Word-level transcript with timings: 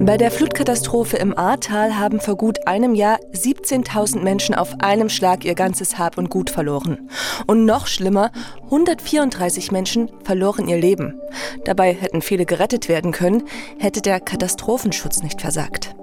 Bei 0.00 0.16
der 0.16 0.30
Flutkatastrophe 0.30 1.16
im 1.16 1.36
Ahrtal 1.36 1.98
haben 1.98 2.20
vor 2.20 2.36
gut 2.36 2.66
einem 2.66 2.94
Jahr 2.94 3.18
17.000 3.32 4.20
Menschen 4.20 4.54
auf 4.54 4.80
einem 4.80 5.08
Schlag 5.08 5.44
ihr 5.44 5.54
ganzes 5.54 5.98
Hab 5.98 6.18
und 6.18 6.30
Gut 6.30 6.50
verloren. 6.50 7.08
Und 7.46 7.64
noch 7.64 7.86
schlimmer, 7.86 8.30
134 8.64 9.72
Menschen 9.72 10.10
verloren 10.24 10.68
ihr 10.68 10.78
Leben. 10.78 11.20
Dabei 11.64 11.94
hätten 11.94 12.22
viele 12.22 12.46
gerettet 12.46 12.88
werden 12.88 13.12
können, 13.12 13.44
hätte 13.78 14.02
der 14.02 14.20
Katastrophenschutz 14.20 15.22
nicht 15.22 15.40
versagt. 15.40 15.94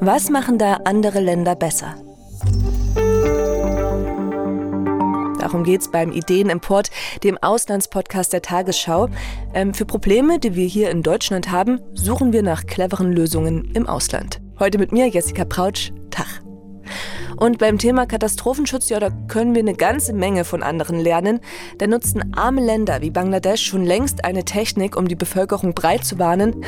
Was 0.00 0.28
machen 0.30 0.58
da 0.58 0.80
andere 0.84 1.20
Länder 1.20 1.54
besser? 1.54 1.94
Darum 5.42 5.64
geht 5.64 5.80
es 5.80 5.90
beim 5.90 6.12
Ideenimport, 6.12 6.92
dem 7.24 7.36
Auslandspodcast 7.36 8.32
der 8.32 8.42
Tagesschau. 8.42 9.08
Ähm, 9.54 9.74
für 9.74 9.84
Probleme, 9.84 10.38
die 10.38 10.54
wir 10.54 10.66
hier 10.66 10.88
in 10.90 11.02
Deutschland 11.02 11.50
haben, 11.50 11.80
suchen 11.94 12.32
wir 12.32 12.44
nach 12.44 12.64
cleveren 12.64 13.12
Lösungen 13.12 13.64
im 13.74 13.88
Ausland. 13.88 14.40
Heute 14.60 14.78
mit 14.78 14.92
mir, 14.92 15.08
Jessica 15.08 15.44
Prautsch. 15.44 15.90
Tag. 16.10 16.51
Und 17.36 17.58
beim 17.58 17.78
Thema 17.78 18.06
Katastrophenschutz, 18.06 18.88
ja, 18.88 19.00
da 19.00 19.10
können 19.28 19.54
wir 19.54 19.60
eine 19.60 19.74
ganze 19.74 20.12
Menge 20.12 20.44
von 20.44 20.62
anderen 20.62 21.00
lernen. 21.00 21.40
Da 21.78 21.86
nutzen 21.86 22.34
arme 22.36 22.60
Länder 22.60 23.00
wie 23.00 23.10
Bangladesch 23.10 23.64
schon 23.64 23.84
längst 23.84 24.24
eine 24.24 24.44
Technik, 24.44 24.96
um 24.96 25.08
die 25.08 25.16
Bevölkerung 25.16 25.74
breit 25.74 26.04
zu 26.04 26.18
warnen. 26.18 26.64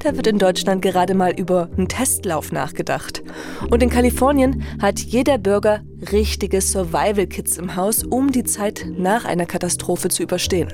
Da 0.00 0.16
wird 0.16 0.26
in 0.26 0.38
Deutschland 0.38 0.82
gerade 0.82 1.14
mal 1.14 1.32
über 1.32 1.68
einen 1.76 1.88
Testlauf 1.88 2.52
nachgedacht. 2.52 3.22
Und 3.70 3.82
in 3.82 3.90
Kalifornien 3.90 4.64
hat 4.80 4.98
jeder 5.00 5.38
Bürger 5.38 5.82
richtige 6.12 6.60
Survival-Kits 6.60 7.58
im 7.58 7.76
Haus, 7.76 8.02
um 8.02 8.32
die 8.32 8.44
Zeit 8.44 8.86
nach 8.96 9.24
einer 9.24 9.46
Katastrophe 9.46 10.08
zu 10.08 10.22
überstehen. 10.22 10.72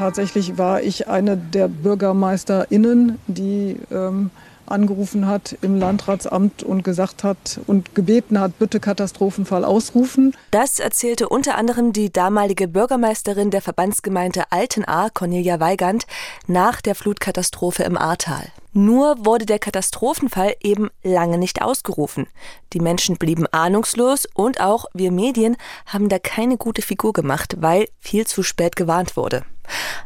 Tatsächlich 0.00 0.56
war 0.56 0.82
ich 0.82 1.08
eine 1.08 1.36
der 1.36 1.68
BürgermeisterInnen, 1.68 3.18
die 3.26 3.76
ähm, 3.92 4.30
angerufen 4.70 5.26
hat 5.26 5.56
im 5.62 5.78
Landratsamt 5.78 6.62
und 6.62 6.82
gesagt 6.82 7.24
hat 7.24 7.60
und 7.66 7.94
gebeten 7.94 8.38
hat, 8.40 8.58
bitte 8.58 8.80
Katastrophenfall 8.80 9.64
ausrufen. 9.64 10.34
Das 10.50 10.78
erzählte 10.78 11.28
unter 11.28 11.56
anderem 11.56 11.92
die 11.92 12.12
damalige 12.12 12.68
Bürgermeisterin 12.68 13.50
der 13.50 13.62
Verbandsgemeinde 13.62 14.44
Altenahr, 14.50 15.10
Cornelia 15.10 15.60
Weigand, 15.60 16.06
nach 16.46 16.80
der 16.80 16.94
Flutkatastrophe 16.94 17.82
im 17.82 17.96
Ahrtal. 17.98 18.48
Nur 18.72 19.24
wurde 19.24 19.46
der 19.46 19.58
Katastrophenfall 19.58 20.54
eben 20.62 20.90
lange 21.02 21.38
nicht 21.38 21.60
ausgerufen. 21.60 22.28
Die 22.72 22.78
Menschen 22.78 23.16
blieben 23.16 23.46
ahnungslos 23.48 24.28
und 24.32 24.60
auch 24.60 24.84
wir 24.94 25.10
Medien 25.10 25.56
haben 25.86 26.08
da 26.08 26.20
keine 26.20 26.56
gute 26.56 26.82
Figur 26.82 27.12
gemacht, 27.12 27.56
weil 27.58 27.88
viel 27.98 28.26
zu 28.28 28.44
spät 28.44 28.76
gewarnt 28.76 29.16
wurde. 29.16 29.44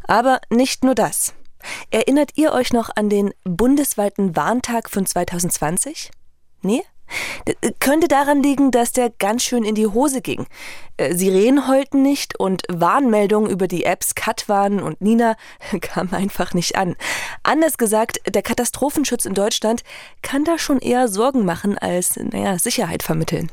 Aber 0.06 0.40
nicht 0.50 0.82
nur 0.82 0.94
das. 0.94 1.33
Erinnert 1.94 2.32
ihr 2.34 2.52
euch 2.52 2.72
noch 2.72 2.90
an 2.96 3.08
den 3.08 3.32
bundesweiten 3.44 4.34
Warntag 4.34 4.90
von 4.90 5.06
2020? 5.06 6.10
Nee? 6.60 6.82
Äh, 7.44 7.70
könnte 7.78 8.08
daran 8.08 8.42
liegen, 8.42 8.72
dass 8.72 8.90
der 8.90 9.10
ganz 9.10 9.44
schön 9.44 9.62
in 9.62 9.76
die 9.76 9.86
Hose 9.86 10.20
ging. 10.20 10.48
Äh, 10.96 11.14
Sirenen 11.14 11.68
heulten 11.68 12.02
nicht 12.02 12.36
und 12.40 12.62
Warnmeldungen 12.68 13.48
über 13.48 13.68
die 13.68 13.84
Apps 13.84 14.16
Katwan 14.16 14.82
und 14.82 15.02
Nina 15.02 15.36
kamen 15.80 16.12
einfach 16.12 16.52
nicht 16.52 16.74
an. 16.74 16.96
Anders 17.44 17.78
gesagt, 17.78 18.18
der 18.26 18.42
Katastrophenschutz 18.42 19.24
in 19.24 19.34
Deutschland 19.34 19.84
kann 20.20 20.42
da 20.42 20.58
schon 20.58 20.80
eher 20.80 21.06
Sorgen 21.06 21.44
machen 21.44 21.78
als, 21.78 22.16
naja, 22.16 22.58
Sicherheit 22.58 23.04
vermitteln. 23.04 23.52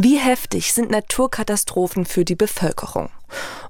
Wie 0.00 0.16
heftig 0.16 0.72
sind 0.72 0.92
Naturkatastrophen 0.92 2.06
für 2.06 2.24
die 2.24 2.36
Bevölkerung? 2.36 3.10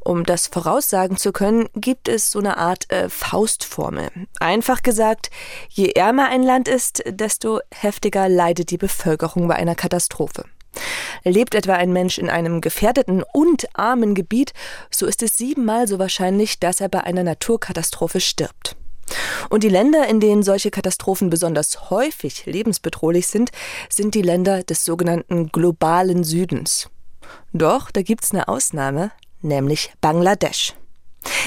Um 0.05 0.25
das 0.25 0.47
voraussagen 0.47 1.17
zu 1.17 1.33
können, 1.33 1.71
gibt 1.75 2.07
es 2.07 2.31
so 2.31 2.39
eine 2.39 2.59
Art 2.59 2.93
äh, 2.93 3.09
Faustformel. 3.09 4.11
Einfach 4.39 4.83
gesagt, 4.83 5.31
je 5.71 5.93
ärmer 5.93 6.29
ein 6.29 6.43
Land 6.43 6.69
ist, 6.69 7.03
desto 7.07 7.61
heftiger 7.75 8.29
leidet 8.29 8.71
die 8.71 8.77
Bevölkerung 8.77 9.49
bei 9.49 9.55
einer 9.55 9.75
Katastrophe. 9.75 10.45
Lebt 11.25 11.55
etwa 11.55 11.73
ein 11.77 11.95
Mensch 11.95 12.19
in 12.19 12.29
einem 12.29 12.61
gefährdeten 12.61 13.25
und 13.33 13.67
armen 13.73 14.15
Gebiet, 14.15 14.53
so 14.91 15.07
ist 15.07 15.23
es 15.23 15.39
siebenmal 15.39 15.89
so 15.89 15.99
wahrscheinlich, 15.99 16.61
dass 16.61 16.83
er 16.83 16.91
bei 16.91 17.05
einer 17.05 17.23
Naturkatastrophe 17.23 18.21
stirbt. 18.21 18.77
Und 19.49 19.63
die 19.63 19.69
Länder, 19.69 20.09
in 20.09 20.21
denen 20.21 20.43
solche 20.43 20.71
Katastrophen 20.71 21.31
besonders 21.31 21.91
häufig 21.91 22.47
lebensbedrohlich 22.47 23.27
sind, 23.27 23.51
sind 23.89 24.15
die 24.15 24.23
Länder 24.23 24.63
des 24.63 24.85
sogenannten 24.85 25.49
globalen 25.49 26.25
Südens. 26.25 26.91
Doch, 27.53 27.91
da 27.91 28.03
gibt's 28.03 28.33
eine 28.33 28.49
Ausnahme, 28.49 29.11
nämlich 29.43 29.93
Bangladesch. 30.01 30.75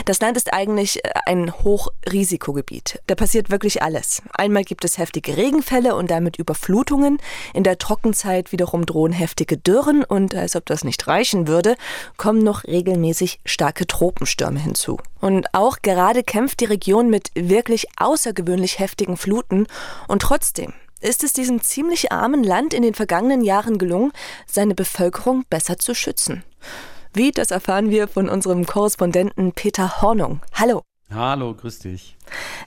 Das 0.06 0.20
Land 0.20 0.38
ist 0.38 0.54
eigentlich 0.54 1.04
äh, 1.04 1.10
ein 1.26 1.54
Hochrisikogebiet. 1.54 3.02
Da 3.08 3.16
passiert 3.16 3.50
wirklich 3.50 3.82
alles. 3.82 4.22
Einmal 4.34 4.64
gibt 4.64 4.86
es 4.86 4.98
heftige 4.98 5.38
Regenfälle 5.38 5.96
und 5.96 6.12
damit 6.12 6.38
Überflutungen. 6.38 7.20
In 7.54 7.64
der 7.64 7.78
Trockenzeit 7.78 8.52
wiederum 8.52 8.86
drohen 8.86 9.14
heftige 9.14 9.58
Dürren 9.58 10.04
und 10.04 10.36
als 10.36 10.56
ob 10.56 10.66
das 10.66 10.84
nicht 10.84 11.08
reichen 11.08 11.48
würde, 11.48 11.76
kommen 12.18 12.44
noch 12.44 12.64
regelmäßig 12.66 13.40
starke 13.46 13.88
Tropenstürme 13.88 14.60
hinzu. 14.60 14.98
Und 15.20 15.54
auch 15.54 15.78
gerade 15.82 16.24
kämpft 16.24 16.60
die 16.62 16.66
Region 16.66 17.10
mit 17.10 17.32
wirklich 17.36 17.88
außergewöhnlich 17.98 18.80
heftigen 18.80 19.18
Fluten 19.18 19.68
und 20.08 20.22
trotzdem 20.22 20.74
ist 21.02 21.24
es 21.24 21.34
diesem 21.34 21.62
ziemlich 21.62 22.12
armen 22.12 22.44
Land 22.44 22.74
in 22.74 22.84
den 22.84 22.94
vergangenen 22.94 23.42
Jahren 23.42 23.78
gelungen, 23.78 24.12
seine 24.46 24.76
Bevölkerung 24.76 25.46
besser 25.50 25.78
zu 25.78 25.96
schützen. 25.96 26.44
Wie, 27.14 27.32
das 27.32 27.52
erfahren 27.52 27.90
wir 27.90 28.08
von 28.08 28.30
unserem 28.30 28.66
Korrespondenten 28.66 29.52
Peter 29.52 30.02
Hornung. 30.02 30.40
Hallo. 30.54 30.82
Hallo, 31.14 31.54
grüß 31.54 31.80
dich. 31.80 32.16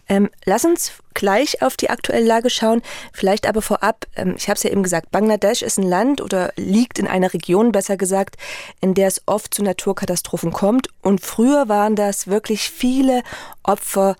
Ähm, 0.07 0.29
lass 0.45 0.67
uns 0.67 0.93
gleich 1.15 1.63
auf 1.63 1.79
die 1.79 1.89
aktuelle 1.89 2.27
Lage 2.27 2.51
schauen. 2.51 2.83
Vielleicht 3.15 3.49
aber 3.49 3.63
vorab, 3.63 4.05
ähm, 4.17 4.35
ich 4.37 4.51
habe 4.51 4.59
es 4.59 4.63
ja 4.63 4.71
eben 4.71 4.83
gesagt, 4.83 5.11
Bangladesch 5.11 5.63
ist 5.63 5.79
ein 5.79 5.89
Land 5.89 6.21
oder 6.21 6.53
liegt 6.57 6.99
in 6.99 7.07
einer 7.07 7.33
Region, 7.33 7.73
besser 7.73 7.97
gesagt, 7.97 8.37
in 8.83 8.93
der 8.93 9.09
es 9.09 9.23
oft 9.25 9.55
zu 9.55 9.63
Naturkatastrophen 9.63 10.53
kommt. 10.53 10.89
Und 11.01 11.23
früher 11.23 11.71
waren 11.71 11.97
das 11.97 12.27
wirklich 12.27 12.69
viele 12.69 13.23
Opfer, 13.63 14.15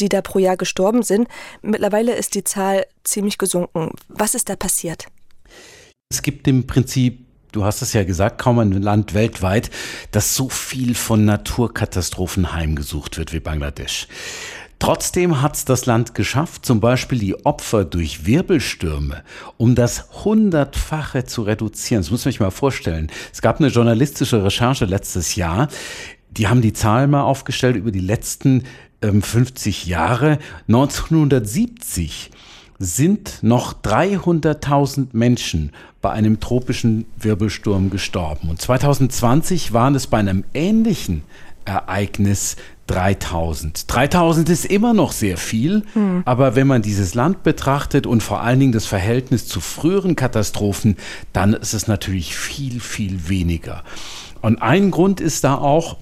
die 0.00 0.08
da 0.08 0.22
pro 0.22 0.38
Jahr 0.38 0.56
gestorben 0.56 1.02
sind. 1.02 1.28
Mittlerweile 1.60 2.14
ist 2.14 2.34
die 2.34 2.44
Zahl 2.44 2.86
ziemlich 3.04 3.36
gesunken. 3.36 3.90
Was 4.08 4.34
ist 4.34 4.48
da 4.48 4.56
passiert? 4.56 5.06
Es 6.08 6.22
gibt 6.22 6.48
im 6.48 6.66
Prinzip 6.66 7.25
du 7.56 7.64
hast 7.64 7.80
es 7.80 7.94
ja 7.94 8.04
gesagt, 8.04 8.38
kaum 8.38 8.58
ein 8.58 8.72
Land 8.72 9.14
weltweit, 9.14 9.70
das 10.10 10.36
so 10.36 10.48
viel 10.48 10.94
von 10.94 11.24
Naturkatastrophen 11.24 12.52
heimgesucht 12.52 13.16
wird 13.16 13.32
wie 13.32 13.40
Bangladesch. 13.40 14.08
Trotzdem 14.78 15.40
hat 15.40 15.56
es 15.56 15.64
das 15.64 15.86
Land 15.86 16.14
geschafft, 16.14 16.66
zum 16.66 16.80
Beispiel 16.80 17.18
die 17.18 17.46
Opfer 17.46 17.86
durch 17.86 18.26
Wirbelstürme 18.26 19.22
um 19.56 19.74
das 19.74 20.10
Hundertfache 20.24 21.24
zu 21.24 21.42
reduzieren. 21.42 22.02
Das 22.02 22.10
muss 22.10 22.26
man 22.26 22.32
sich 22.32 22.40
mal 22.40 22.50
vorstellen. 22.50 23.10
Es 23.32 23.40
gab 23.40 23.58
eine 23.58 23.68
journalistische 23.68 24.44
Recherche 24.44 24.84
letztes 24.84 25.34
Jahr. 25.34 25.68
Die 26.30 26.48
haben 26.48 26.60
die 26.60 26.74
Zahlen 26.74 27.10
mal 27.10 27.22
aufgestellt 27.22 27.76
über 27.76 27.90
die 27.90 28.00
letzten 28.00 28.64
ähm, 29.00 29.22
50 29.22 29.86
Jahre. 29.86 30.38
1970 30.68 32.30
sind 32.78 33.42
noch 33.42 33.72
300.000 33.82 35.08
Menschen 35.12 35.72
bei 36.06 36.12
einem 36.12 36.38
tropischen 36.38 37.04
Wirbelsturm 37.18 37.90
gestorben. 37.90 38.48
Und 38.48 38.62
2020 38.62 39.72
waren 39.72 39.96
es 39.96 40.06
bei 40.06 40.18
einem 40.18 40.44
ähnlichen 40.54 41.24
Ereignis 41.64 42.54
3000. 42.86 43.92
3000 43.92 44.48
ist 44.48 44.66
immer 44.66 44.94
noch 44.94 45.10
sehr 45.10 45.36
viel, 45.36 45.82
hm. 45.94 46.22
aber 46.24 46.54
wenn 46.54 46.68
man 46.68 46.80
dieses 46.80 47.14
Land 47.14 47.42
betrachtet 47.42 48.06
und 48.06 48.22
vor 48.22 48.40
allen 48.40 48.60
Dingen 48.60 48.70
das 48.70 48.86
Verhältnis 48.86 49.48
zu 49.48 49.58
früheren 49.60 50.14
Katastrophen, 50.14 50.96
dann 51.32 51.54
ist 51.54 51.74
es 51.74 51.88
natürlich 51.88 52.36
viel, 52.36 52.78
viel 52.78 53.28
weniger. 53.28 53.82
Und 54.40 54.62
ein 54.62 54.92
Grund 54.92 55.20
ist 55.20 55.42
da 55.42 55.56
auch, 55.56 55.96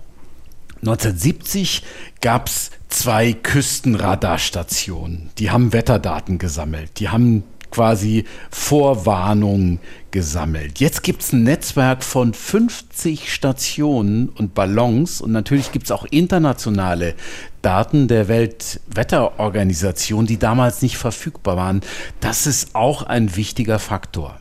1970 0.82 1.82
gab 2.20 2.48
es 2.48 2.70
zwei 2.90 3.32
Küstenradarstationen. 3.32 5.30
Die 5.38 5.50
haben 5.50 5.72
Wetterdaten 5.72 6.36
gesammelt. 6.36 7.00
Die 7.00 7.08
haben 7.08 7.44
quasi 7.74 8.24
Vorwarnungen 8.50 9.80
gesammelt. 10.12 10.78
Jetzt 10.78 11.02
gibt 11.02 11.22
es 11.22 11.32
ein 11.32 11.42
Netzwerk 11.42 12.04
von 12.04 12.32
50 12.32 13.32
Stationen 13.32 14.28
und 14.28 14.54
Ballons 14.54 15.20
und 15.20 15.32
natürlich 15.32 15.72
gibt 15.72 15.86
es 15.86 15.90
auch 15.90 16.06
internationale 16.08 17.14
Daten 17.62 18.06
der 18.06 18.28
Weltwetterorganisation, 18.28 20.24
die 20.24 20.38
damals 20.38 20.82
nicht 20.82 20.98
verfügbar 20.98 21.56
waren. 21.56 21.80
Das 22.20 22.46
ist 22.46 22.76
auch 22.76 23.02
ein 23.02 23.34
wichtiger 23.34 23.80
Faktor. 23.80 24.38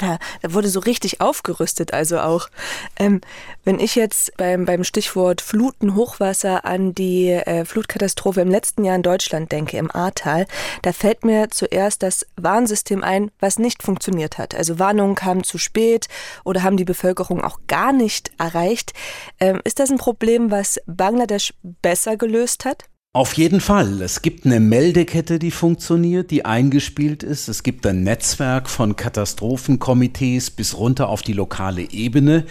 Ja, 0.00 0.18
da 0.40 0.54
wurde 0.54 0.68
so 0.68 0.80
richtig 0.80 1.20
aufgerüstet, 1.20 1.92
also 1.92 2.20
auch. 2.20 2.48
Ähm, 2.98 3.20
wenn 3.64 3.78
ich 3.78 3.94
jetzt 3.94 4.36
beim, 4.36 4.64
beim 4.64 4.84
Stichwort 4.84 5.40
Fluten, 5.40 5.94
Hochwasser 5.94 6.64
an 6.64 6.94
die 6.94 7.30
äh, 7.30 7.64
Flutkatastrophe 7.64 8.40
im 8.40 8.50
letzten 8.50 8.84
Jahr 8.84 8.96
in 8.96 9.02
Deutschland 9.02 9.52
denke, 9.52 9.76
im 9.76 9.90
Ahrtal, 9.90 10.46
da 10.82 10.92
fällt 10.92 11.24
mir 11.24 11.50
zuerst 11.50 12.02
das 12.02 12.26
Warnsystem 12.36 13.04
ein, 13.04 13.30
was 13.40 13.58
nicht 13.58 13.82
funktioniert 13.82 14.38
hat. 14.38 14.54
Also 14.54 14.78
Warnungen 14.78 15.14
kamen 15.14 15.44
zu 15.44 15.58
spät 15.58 16.08
oder 16.44 16.62
haben 16.62 16.76
die 16.76 16.84
Bevölkerung 16.84 17.42
auch 17.42 17.60
gar 17.66 17.92
nicht 17.92 18.30
erreicht. 18.38 18.92
Ähm, 19.40 19.60
ist 19.64 19.78
das 19.78 19.90
ein 19.90 19.98
Problem, 19.98 20.50
was 20.50 20.80
Bangladesch 20.86 21.54
besser 21.62 22.16
gelöst 22.16 22.64
hat? 22.64 22.84
Auf 23.14 23.34
jeden 23.34 23.60
Fall. 23.60 24.00
Es 24.00 24.22
gibt 24.22 24.46
eine 24.46 24.58
Meldekette, 24.58 25.38
die 25.38 25.50
funktioniert, 25.50 26.30
die 26.30 26.46
eingespielt 26.46 27.22
ist. 27.22 27.46
Es 27.48 27.62
gibt 27.62 27.86
ein 27.86 28.04
Netzwerk 28.04 28.70
von 28.70 28.96
Katastrophenkomitees 28.96 30.50
bis 30.50 30.78
runter 30.78 31.10
auf 31.10 31.20
die 31.20 31.34
lokale 31.34 31.90
Ebene. 31.90 32.46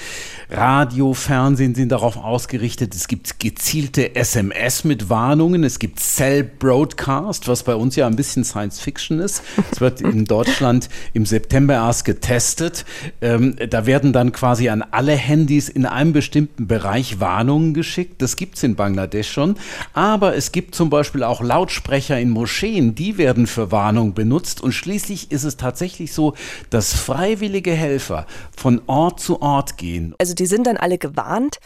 Radio, 0.52 1.16
Fernsehen 1.16 1.74
sind 1.74 1.92
darauf 1.92 2.16
ausgerichtet. 2.16 2.94
Es 2.94 3.08
gibt 3.08 3.40
gezielte 3.40 4.16
SMS 4.16 4.84
mit 4.84 5.10
Warnungen. 5.10 5.64
Es 5.64 5.80
gibt 5.80 6.00
Cell 6.00 6.44
Broadcast, 6.44 7.48
was 7.48 7.64
bei 7.64 7.74
uns 7.74 7.96
ja 7.96 8.06
ein 8.06 8.16
bisschen 8.16 8.44
Science 8.44 8.80
Fiction 8.80 9.18
ist. 9.18 9.42
Es 9.72 9.82
wird 9.82 10.02
in 10.02 10.26
Deutschland 10.28 10.90
im 11.14 11.26
September 11.26 11.74
erst 11.74 12.06
getestet. 12.06 12.86
Ähm, 13.20 13.56
da 13.68 13.88
werden 13.88 14.14
dann 14.14 14.32
quasi 14.32 14.70
an 14.70 14.84
alle 14.92 15.16
Handys 15.16 15.70
in 15.70 15.88
einem 15.88 16.14
bestimmten 16.14 16.68
Bereich 16.68 17.20
Warnungen 17.20 17.74
geschickt. 17.74 18.22
Das 18.22 18.36
gibt 18.36 18.58
es 18.58 18.64
in 18.64 18.76
Bangladesch 18.76 19.32
schon. 19.32 19.56
Aber 19.94 20.36
es 20.36 20.51
gibt 20.52 20.76
zum 20.76 20.90
Beispiel 20.90 21.24
auch 21.24 21.42
Lautsprecher 21.42 22.20
in 22.20 22.30
Moscheen, 22.30 22.96
die 22.96 23.18
werden 23.18 23.48
für 23.48 23.72
Warnung 23.72 24.14
benutzt. 24.14 24.62
Und 24.62 24.72
schließlich 24.72 25.32
ist 25.32 25.44
es 25.44 25.58
tatsächlich 25.58 26.14
so, 26.14 26.36
dass 26.70 26.94
freiwillige 26.94 27.72
Helfer 27.72 28.26
von 28.56 28.82
Ort 28.88 29.20
zu 29.20 29.42
Ort 29.42 29.78
gehen. 29.78 30.16
Also 30.18 30.34
die 30.34 30.46
sind 30.46 30.68
dann 30.68 30.78
alle 30.78 30.98
gewarnt. 30.98 31.60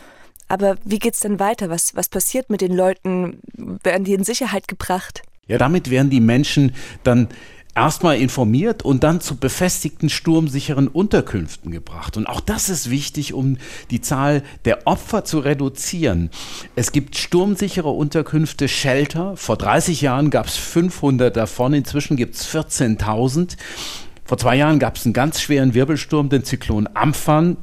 Aber 0.47 0.75
wie 0.83 0.99
geht 0.99 1.15
es 1.15 1.21
denn 1.21 1.39
weiter? 1.39 1.69
Was, 1.69 1.95
was 1.95 2.09
passiert 2.09 2.49
mit 2.49 2.61
den 2.61 2.73
Leuten? 2.73 3.39
Werden 3.83 4.03
die 4.03 4.13
in 4.13 4.23
Sicherheit 4.23 4.67
gebracht? 4.67 5.23
Ja, 5.47 5.57
damit 5.57 5.89
werden 5.89 6.09
die 6.09 6.21
Menschen 6.21 6.73
dann 7.03 7.27
erstmal 7.75 8.17
informiert 8.17 8.83
und 8.83 9.03
dann 9.03 9.19
zu 9.21 9.35
befestigten 9.35 10.09
sturmsicheren 10.09 10.87
Unterkünften 10.87 11.71
gebracht. 11.71 12.17
Und 12.17 12.25
auch 12.25 12.39
das 12.39 12.69
ist 12.69 12.89
wichtig, 12.89 13.33
um 13.33 13.57
die 13.91 14.01
Zahl 14.01 14.43
der 14.63 14.87
Opfer 14.87 15.25
zu 15.25 15.39
reduzieren. 15.39 16.29
Es 16.75 16.91
gibt 16.91 17.17
sturmsichere 17.17 17.89
Unterkünfte, 17.89 18.67
Shelter. 18.67 19.35
Vor 19.35 19.57
30 19.57 20.01
Jahren 20.01 20.29
gab 20.29 20.47
es 20.47 20.55
500 20.55 21.35
davon, 21.35 21.73
inzwischen 21.73 22.15
gibt 22.17 22.35
es 22.35 22.47
14.000. 22.47 23.57
Vor 24.23 24.37
zwei 24.37 24.55
Jahren 24.55 24.79
gab 24.79 24.95
es 24.95 25.05
einen 25.05 25.13
ganz 25.13 25.41
schweren 25.41 25.73
Wirbelsturm, 25.73 26.29
den 26.29 26.43
Zyklon 26.43 26.89
Amphan. 26.93 27.57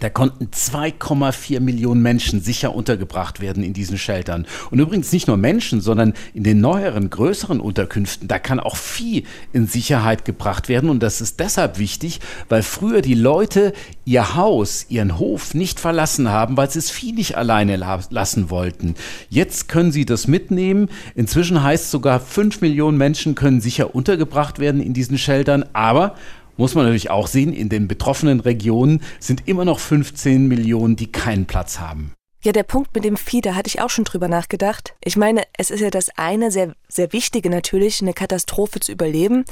Da 0.00 0.10
konnten 0.10 0.46
2,4 0.46 1.60
Millionen 1.60 2.02
Menschen 2.02 2.42
sicher 2.42 2.74
untergebracht 2.74 3.40
werden 3.40 3.62
in 3.62 3.72
diesen 3.72 3.96
Sheltern. 3.96 4.46
Und 4.70 4.78
übrigens 4.80 5.12
nicht 5.12 5.26
nur 5.26 5.38
Menschen, 5.38 5.80
sondern 5.80 6.12
in 6.34 6.44
den 6.44 6.60
neueren, 6.60 7.08
größeren 7.08 7.58
Unterkünften, 7.58 8.28
da 8.28 8.38
kann 8.38 8.60
auch 8.60 8.76
Vieh 8.76 9.24
in 9.54 9.66
Sicherheit 9.66 10.26
gebracht 10.26 10.68
werden. 10.68 10.90
Und 10.90 11.02
das 11.02 11.22
ist 11.22 11.40
deshalb 11.40 11.78
wichtig, 11.78 12.20
weil 12.50 12.62
früher 12.62 13.00
die 13.00 13.14
Leute 13.14 13.72
ihr 14.04 14.34
Haus, 14.34 14.86
ihren 14.90 15.18
Hof 15.18 15.54
nicht 15.54 15.80
verlassen 15.80 16.28
haben, 16.28 16.58
weil 16.58 16.70
sie 16.70 16.78
das 16.78 16.90
Vieh 16.90 17.12
nicht 17.12 17.38
alleine 17.38 17.76
lassen 18.10 18.50
wollten. 18.50 18.94
Jetzt 19.30 19.68
können 19.68 19.90
sie 19.90 20.04
das 20.04 20.28
mitnehmen. 20.28 20.90
Inzwischen 21.14 21.62
heißt 21.62 21.90
sogar, 21.90 22.20
5 22.20 22.60
Millionen 22.60 22.98
Menschen 22.98 23.34
können 23.34 23.62
sicher 23.62 23.94
untergebracht 23.94 24.58
werden 24.58 24.82
in 24.82 24.92
diesen 24.92 25.16
Sheltern. 25.16 25.64
Aber 25.72 26.14
muss 26.58 26.74
man 26.74 26.84
natürlich 26.84 27.10
auch 27.10 27.28
sehen, 27.28 27.54
in 27.54 27.70
den 27.70 27.88
betroffenen 27.88 28.40
Regionen 28.40 29.00
sind 29.20 29.48
immer 29.48 29.64
noch 29.64 29.78
15 29.78 30.46
Millionen, 30.46 30.96
die 30.96 31.10
keinen 31.10 31.46
Platz 31.46 31.80
haben. 31.80 32.12
Ja, 32.40 32.52
der 32.52 32.62
Punkt 32.62 32.94
mit 32.94 33.04
dem 33.04 33.16
Vieh, 33.16 33.40
da 33.40 33.56
hatte 33.56 33.66
ich 33.66 33.80
auch 33.80 33.90
schon 33.90 34.04
drüber 34.04 34.28
nachgedacht. 34.28 34.94
Ich 35.02 35.16
meine, 35.16 35.42
es 35.56 35.70
ist 35.70 35.80
ja 35.80 35.90
das 35.90 36.08
eine 36.16 36.52
sehr, 36.52 36.72
sehr 36.88 37.12
wichtige 37.12 37.50
natürlich, 37.50 38.00
eine 38.00 38.12
Katastrophe 38.12 38.78
zu 38.78 38.92
überleben. 38.92 39.44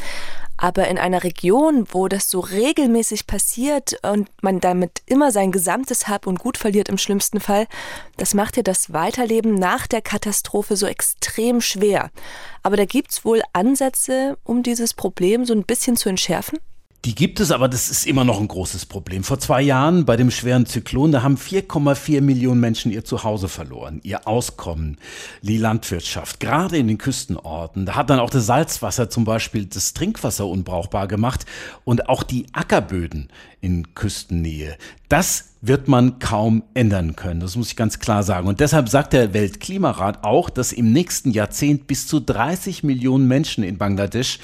Aber 0.56 0.87
in 0.87 0.97
einer 0.97 1.25
Region, 1.25 1.87
wo 1.91 2.06
das 2.06 2.31
so 2.31 2.38
regelmäßig 2.38 3.26
passiert 3.26 3.99
und 4.02 4.31
man 4.41 4.61
damit 4.61 5.02
immer 5.06 5.32
sein 5.32 5.50
gesamtes 5.50 6.06
Hab 6.06 6.29
und 6.29 6.38
Gut 6.38 6.56
verliert 6.56 6.88
im 6.88 6.97
schlimmsten 6.97 7.41
Fall, 7.41 7.67
das 8.19 8.35
macht 8.35 8.56
ja 8.56 8.62
das 8.62 8.93
Weiterleben 8.93 9.55
nach 9.55 9.88
der 9.88 10.00
Katastrophe 10.00 10.76
so 10.76 10.87
extrem 10.87 11.61
schwer. 11.61 12.11
Aber 12.62 12.76
da 12.76 12.85
gibt's 12.85 13.25
wohl 13.25 13.43
Ansätze, 13.52 14.38
um 14.44 14.62
dieses 14.62 14.94
Problem 14.94 15.44
so 15.44 15.55
ein 15.55 15.64
bisschen 15.64 15.97
zu 15.97 16.09
entschärfen? 16.09 16.61
Die 17.06 17.14
gibt 17.14 17.38
es, 17.38 17.53
aber 17.53 17.69
das 17.69 17.88
ist 17.88 18.05
immer 18.05 18.25
noch 18.25 18.41
ein 18.41 18.49
großes 18.49 18.87
Problem. 18.87 19.23
Vor 19.23 19.38
zwei 19.38 19.62
Jahren 19.62 20.05
bei 20.06 20.17
dem 20.17 20.32
schweren 20.32 20.67
Zyklon, 20.67 21.12
da 21.12 21.23
haben 21.23 21.37
4,4 21.37 22.20
Millionen 22.20 22.61
Menschen 22.61 22.91
ihr 22.91 23.05
Zuhause 23.05 23.47
verloren, 23.47 24.00
ihr 24.03 24.26
Auskommen, 24.26 24.99
die 25.41 25.56
Landwirtschaft, 25.56 26.41
gerade 26.41 26.76
in 26.76 26.88
den 26.88 26.99
Küstenorten. 26.99 27.87
Da 27.87 27.94
hat 27.94 28.11
dann 28.11 28.19
auch 28.19 28.31
das 28.31 28.47
Salzwasser 28.47 29.08
zum 29.08 29.25
Beispiel 29.25 29.67
das 29.67 29.94
Trinkwasser 29.94 30.49
unbrauchbar 30.49 31.06
gemacht 31.06 31.47
und 31.85 32.08
auch 32.08 32.25
die 32.25 32.47
Ackerböden 32.53 33.29
in 33.61 33.94
Küstennähe. 33.94 34.76
Das 35.09 35.50
wird 35.61 35.87
man 35.87 36.19
kaum 36.19 36.64
ändern 36.75 37.14
können. 37.14 37.38
Das 37.38 37.55
muss 37.55 37.69
ich 37.69 37.76
ganz 37.76 38.00
klar 38.00 38.25
sagen. 38.25 38.49
Und 38.49 38.59
deshalb 38.59 38.88
sagt 38.88 39.12
der 39.12 39.32
Weltklimarat 39.32 40.25
auch, 40.25 40.50
dass 40.50 40.73
im 40.73 40.93
nächsten 40.93 41.31
Jahrzehnt 41.31 41.87
bis 41.87 42.09
zu 42.09 42.19
30 42.19 42.82
Millionen 42.82 43.29
Menschen 43.29 43.62
in 43.62 43.79
Bangladesch 43.79 44.41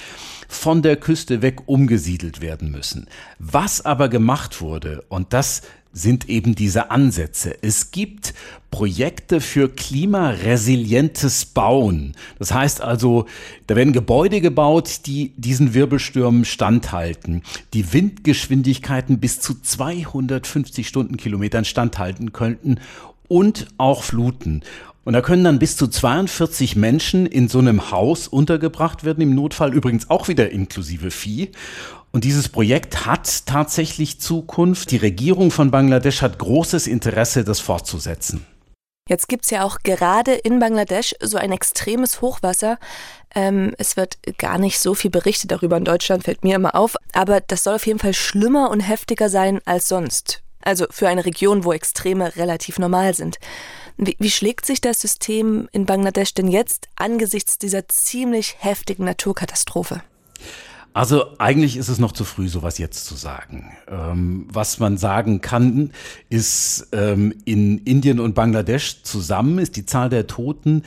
von 0.52 0.82
der 0.82 0.96
Küste 0.96 1.42
weg 1.42 1.62
umgesiedelt 1.66 2.40
werden 2.40 2.70
müssen. 2.70 3.06
Was 3.38 3.84
aber 3.84 4.08
gemacht 4.08 4.60
wurde, 4.60 5.04
und 5.08 5.32
das 5.32 5.62
sind 5.92 6.28
eben 6.28 6.54
diese 6.54 6.90
Ansätze. 6.90 7.56
Es 7.62 7.90
gibt 7.90 8.32
Projekte 8.70 9.40
für 9.42 9.68
klimaresilientes 9.68 11.44
Bauen. 11.44 12.14
Das 12.38 12.54
heißt 12.54 12.80
also, 12.80 13.26
da 13.66 13.76
werden 13.76 13.92
Gebäude 13.92 14.40
gebaut, 14.40 15.00
die 15.06 15.34
diesen 15.36 15.74
Wirbelstürmen 15.74 16.46
standhalten, 16.46 17.42
die 17.74 17.92
Windgeschwindigkeiten 17.92 19.20
bis 19.20 19.40
zu 19.40 19.60
250 19.60 20.88
Stundenkilometern 20.88 21.66
standhalten 21.66 22.32
könnten 22.32 22.78
und 23.28 23.66
auch 23.76 24.02
Fluten. 24.02 24.62
Und 25.04 25.14
da 25.14 25.20
können 25.20 25.44
dann 25.44 25.58
bis 25.58 25.76
zu 25.76 25.88
42 25.88 26.76
Menschen 26.76 27.26
in 27.26 27.48
so 27.48 27.58
einem 27.58 27.90
Haus 27.90 28.28
untergebracht 28.28 29.04
werden, 29.04 29.20
im 29.20 29.34
Notfall 29.34 29.74
übrigens 29.74 30.08
auch 30.10 30.28
wieder 30.28 30.50
inklusive 30.50 31.10
Vieh. 31.10 31.50
Und 32.12 32.24
dieses 32.24 32.48
Projekt 32.48 33.06
hat 33.06 33.46
tatsächlich 33.46 34.20
Zukunft. 34.20 34.90
Die 34.90 34.98
Regierung 34.98 35.50
von 35.50 35.70
Bangladesch 35.70 36.22
hat 36.22 36.38
großes 36.38 36.86
Interesse, 36.86 37.42
das 37.42 37.58
fortzusetzen. 37.58 38.46
Jetzt 39.08 39.28
gibt 39.28 39.44
es 39.44 39.50
ja 39.50 39.64
auch 39.64 39.78
gerade 39.82 40.32
in 40.32 40.60
Bangladesch 40.60 41.14
so 41.20 41.36
ein 41.36 41.50
extremes 41.50 42.20
Hochwasser. 42.20 42.78
Ähm, 43.34 43.74
es 43.78 43.96
wird 43.96 44.18
gar 44.38 44.58
nicht 44.58 44.78
so 44.78 44.94
viel 44.94 45.10
berichtet 45.10 45.50
darüber 45.50 45.76
in 45.76 45.84
Deutschland, 45.84 46.22
fällt 46.22 46.44
mir 46.44 46.54
immer 46.54 46.76
auf. 46.76 46.96
Aber 47.12 47.40
das 47.40 47.64
soll 47.64 47.74
auf 47.74 47.86
jeden 47.86 47.98
Fall 47.98 48.14
schlimmer 48.14 48.70
und 48.70 48.80
heftiger 48.80 49.28
sein 49.28 49.60
als 49.64 49.88
sonst. 49.88 50.41
Also 50.62 50.86
für 50.90 51.08
eine 51.08 51.24
Region, 51.24 51.64
wo 51.64 51.72
Extreme 51.72 52.36
relativ 52.36 52.78
normal 52.78 53.14
sind. 53.14 53.38
Wie, 53.96 54.16
wie 54.18 54.30
schlägt 54.30 54.66
sich 54.66 54.80
das 54.80 55.00
System 55.00 55.68
in 55.72 55.86
Bangladesch 55.86 56.34
denn 56.34 56.48
jetzt 56.48 56.88
angesichts 56.96 57.58
dieser 57.58 57.88
ziemlich 57.88 58.56
heftigen 58.58 59.04
Naturkatastrophe? 59.04 60.02
Also 60.94 61.38
eigentlich 61.38 61.76
ist 61.76 61.88
es 61.88 61.98
noch 61.98 62.12
zu 62.12 62.24
früh, 62.24 62.48
sowas 62.48 62.76
jetzt 62.78 63.06
zu 63.06 63.14
sagen. 63.14 63.72
Ähm, 63.88 64.46
was 64.52 64.78
man 64.78 64.98
sagen 64.98 65.40
kann, 65.40 65.90
ist, 66.28 66.88
ähm, 66.92 67.34
in 67.44 67.78
Indien 67.78 68.20
und 68.20 68.34
Bangladesch 68.34 69.02
zusammen 69.02 69.58
ist 69.58 69.76
die 69.76 69.86
Zahl 69.86 70.10
der 70.10 70.26
Toten 70.26 70.82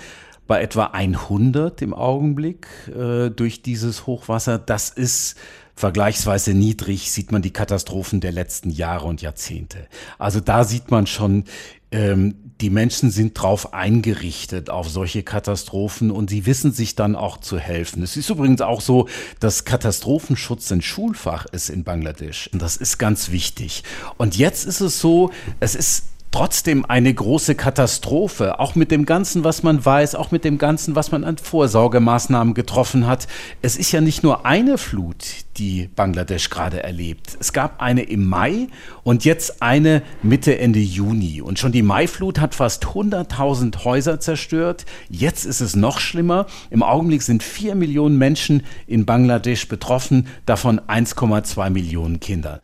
bei 0.47 0.61
etwa 0.61 0.85
100 0.85 1.81
im 1.81 1.95
Augenblick 1.95 2.67
äh, 2.95 3.29
durch 3.31 3.63
dieses 3.63 4.05
Hochwasser. 4.05 4.59
Das 4.59 4.89
ist 4.89 5.37
vergleichsweise 5.75 6.53
niedrig, 6.53 7.11
sieht 7.11 7.31
man 7.31 7.41
die 7.41 7.51
Katastrophen 7.51 8.21
der 8.21 8.31
letzten 8.31 8.69
Jahre 8.69 9.05
und 9.05 9.21
Jahrzehnte. 9.21 9.87
Also 10.17 10.39
da 10.39 10.63
sieht 10.63 10.89
man 10.89 11.05
schon, 11.05 11.43
ähm, 11.91 12.35
die 12.61 12.69
Menschen 12.69 13.11
sind 13.11 13.33
drauf 13.33 13.73
eingerichtet 13.73 14.69
auf 14.69 14.89
solche 14.89 15.23
Katastrophen 15.23 16.09
und 16.09 16.29
sie 16.29 16.45
wissen 16.45 16.71
sich 16.71 16.95
dann 16.95 17.17
auch 17.17 17.37
zu 17.37 17.59
helfen. 17.59 18.01
Es 18.01 18.15
ist 18.15 18.29
übrigens 18.29 18.61
auch 18.61 18.79
so, 18.79 19.09
dass 19.41 19.65
Katastrophenschutz 19.65 20.71
ein 20.71 20.81
Schulfach 20.81 21.45
ist 21.47 21.69
in 21.69 21.83
Bangladesch. 21.83 22.49
Und 22.53 22.61
das 22.61 22.77
ist 22.77 22.97
ganz 22.97 23.31
wichtig. 23.31 23.83
Und 24.17 24.37
jetzt 24.37 24.65
ist 24.65 24.79
es 24.79 24.99
so, 24.99 25.31
es 25.59 25.75
ist 25.75 26.05
trotzdem 26.35 26.83
eine 26.83 27.13
große 27.13 27.55
Katastrophe, 27.55 28.59
auch 28.59 28.75
mit 28.75 28.91
dem 28.91 29.05
Ganzen, 29.05 29.45
was 29.45 29.63
man 29.63 29.85
weiß, 29.85 30.15
auch 30.15 30.31
mit 30.31 30.43
dem 30.43 30.57
Ganzen, 30.57 30.93
was 30.93 31.09
man 31.13 31.23
an 31.23 31.37
Vorsorgemaßnahmen 31.37 32.53
getroffen 32.53 33.07
hat. 33.07 33.29
Es 33.61 33.77
ist 33.77 33.93
ja 33.93 34.01
nicht 34.01 34.21
nur 34.21 34.45
eine 34.45 34.77
Flut, 34.77 35.15
die 35.55 35.87
Bangladesch 35.95 36.49
gerade 36.49 36.83
erlebt. 36.83 37.37
Es 37.39 37.53
gab 37.53 37.81
eine 37.81 38.03
im 38.03 38.27
Mai 38.27 38.67
und 39.03 39.23
jetzt 39.23 39.61
eine 39.61 40.01
Mitte, 40.23 40.59
Ende 40.59 40.79
Juni. 40.79 41.41
Und 41.41 41.57
schon 41.57 41.71
die 41.71 41.83
Maiflut 41.83 42.41
hat 42.41 42.53
fast 42.53 42.85
100.000 42.85 43.85
Häuser 43.85 44.19
zerstört. 44.19 44.85
Jetzt 45.09 45.45
ist 45.45 45.61
es 45.61 45.77
noch 45.77 45.99
schlimmer. 45.99 46.47
Im 46.69 46.83
Augenblick 46.83 47.21
sind 47.21 47.43
vier 47.43 47.75
Millionen 47.75 48.17
Menschen 48.17 48.63
in 48.87 49.05
Bangladesch 49.05 49.69
betroffen, 49.69 50.27
davon 50.45 50.81
1,2 50.81 51.69
Millionen 51.69 52.19
Kinder. 52.19 52.59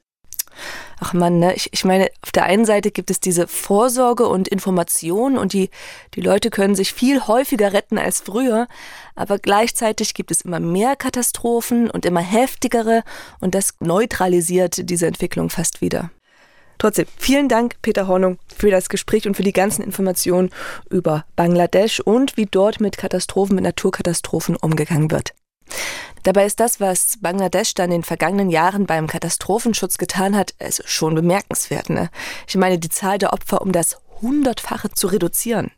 Ach 1.03 1.13
man, 1.13 1.39
ne? 1.39 1.55
Ich, 1.55 1.73
ich 1.73 1.83
meine, 1.83 2.11
auf 2.21 2.31
der 2.31 2.43
einen 2.43 2.63
Seite 2.63 2.91
gibt 2.91 3.09
es 3.09 3.19
diese 3.19 3.47
Vorsorge 3.47 4.27
und 4.27 4.47
Information 4.47 5.35
und 5.35 5.51
die, 5.51 5.71
die 6.13 6.21
Leute 6.21 6.51
können 6.51 6.75
sich 6.75 6.93
viel 6.93 7.25
häufiger 7.25 7.73
retten 7.73 7.97
als 7.97 8.19
früher, 8.19 8.67
aber 9.15 9.39
gleichzeitig 9.39 10.13
gibt 10.13 10.29
es 10.29 10.41
immer 10.41 10.59
mehr 10.59 10.95
Katastrophen 10.95 11.89
und 11.89 12.05
immer 12.05 12.19
heftigere 12.19 13.03
und 13.39 13.55
das 13.55 13.73
neutralisiert 13.79 14.91
diese 14.91 15.07
Entwicklung 15.07 15.49
fast 15.49 15.81
wieder. 15.81 16.11
Trotzdem, 16.77 17.07
vielen 17.17 17.49
Dank, 17.49 17.81
Peter 17.81 18.07
Hornung, 18.07 18.37
für 18.55 18.69
das 18.69 18.87
Gespräch 18.87 19.27
und 19.27 19.35
für 19.35 19.43
die 19.43 19.53
ganzen 19.53 19.81
Informationen 19.81 20.51
über 20.91 21.25
Bangladesch 21.35 21.99
und 21.99 22.37
wie 22.37 22.45
dort 22.45 22.79
mit 22.79 22.99
Katastrophen, 22.99 23.55
mit 23.55 23.63
Naturkatastrophen 23.63 24.55
umgegangen 24.55 25.09
wird. 25.09 25.33
Dabei 26.23 26.45
ist 26.45 26.59
das, 26.59 26.79
was 26.79 27.17
Bangladesch 27.19 27.73
dann 27.73 27.85
in 27.85 28.01
den 28.01 28.03
vergangenen 28.03 28.49
Jahren 28.49 28.85
beim 28.85 29.07
Katastrophenschutz 29.07 29.97
getan 29.97 30.35
hat, 30.35 30.53
also 30.59 30.83
schon 30.85 31.15
bemerkenswert. 31.15 31.89
Ne? 31.89 32.09
Ich 32.47 32.55
meine, 32.55 32.77
die 32.77 32.89
Zahl 32.89 33.17
der 33.17 33.33
Opfer 33.33 33.61
um 33.61 33.71
das 33.71 33.97
Hundertfache 34.21 34.91
zu 34.91 35.07
reduzieren. 35.07 35.71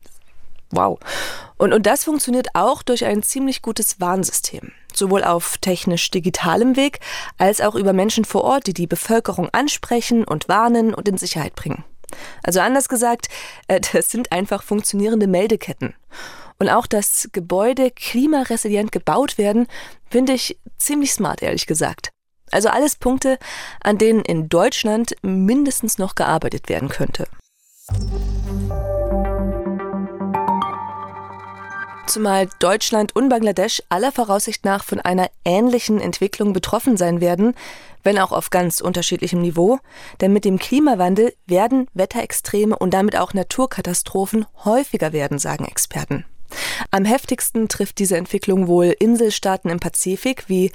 Wow. 0.72 1.00
Und, 1.58 1.72
und 1.72 1.86
das 1.86 2.04
funktioniert 2.04 2.48
auch 2.56 2.82
durch 2.82 3.06
ein 3.06 3.24
ziemlich 3.24 3.62
gutes 3.62 4.02
Warnsystem. 4.02 4.72
Sowohl 4.94 5.24
auf 5.24 5.58
technisch-digitalem 5.60 6.76
Weg 6.76 7.00
als 7.38 7.62
auch 7.62 7.76
über 7.76 7.94
Menschen 7.94 8.26
vor 8.26 8.44
Ort, 8.44 8.68
die 8.68 8.74
die 8.74 8.88
Bevölkerung 8.88 9.50
ansprechen 9.52 10.24
und 10.24 10.50
warnen 10.50 10.94
und 10.94 11.08
in 11.08 11.18
Sicherheit 11.18 11.56
bringen. 11.56 11.84
Also 12.44 12.60
anders 12.60 12.90
gesagt, 12.90 13.28
äh, 13.68 13.80
das 13.94 14.10
sind 14.10 14.32
einfach 14.32 14.64
funktionierende 14.64 15.28
Meldeketten. 15.28 15.94
Und 16.60 16.70
auch, 16.70 16.88
dass 16.88 17.30
Gebäude 17.32 17.92
klimaresilient 17.92 18.92
gebaut 18.92 19.38
werden, 19.38 19.68
finde 20.10 20.34
ich 20.34 20.60
ziemlich 20.78 21.14
smart, 21.14 21.42
ehrlich 21.42 21.66
gesagt. 21.66 22.10
Also 22.52 22.70
alles 22.70 22.96
Punkte, 22.96 23.40
an 23.82 23.98
denen 23.98 24.22
in 24.22 24.48
Deutschland 24.48 25.16
mindestens 25.24 25.98
noch 25.98 26.16
gearbeitet 26.16 26.70
werden 26.70 26.90
könnte. 26.90 27.26
Zumal 32.06 32.48
Deutschland 32.60 33.16
und 33.16 33.30
Bangladesch 33.30 33.82
aller 33.90 34.12
Voraussicht 34.12 34.66
nach 34.66 34.84
von 34.84 35.00
einer 35.00 35.30
ähnlichen 35.46 36.00
Entwicklung 36.00 36.54
betroffen 36.54 36.96
sein 36.96 37.22
werden, 37.22 37.56
wenn 38.04 38.20
auch 38.20 38.32
auf 38.32 38.50
ganz 38.52 38.82
unterschiedlichem 38.82 39.42
Niveau, 39.42 39.80
denn 40.22 40.34
mit 40.34 40.46
dem 40.46 40.60
Klimawandel 40.60 41.34
werden 41.48 41.88
Wetterextreme 41.94 42.78
und 42.78 42.94
damit 42.94 43.18
auch 43.18 43.34
Naturkatastrophen 43.34 44.46
häufiger 44.64 45.12
werden, 45.12 45.40
sagen 45.40 45.66
Experten. 45.66 46.26
Am 46.92 47.06
heftigsten 47.06 47.68
trifft 47.68 48.00
diese 48.00 48.18
Entwicklung 48.18 48.68
wohl 48.68 48.96
Inselstaaten 49.00 49.70
im 49.70 49.80
Pazifik 49.80 50.46
wie 50.48 50.72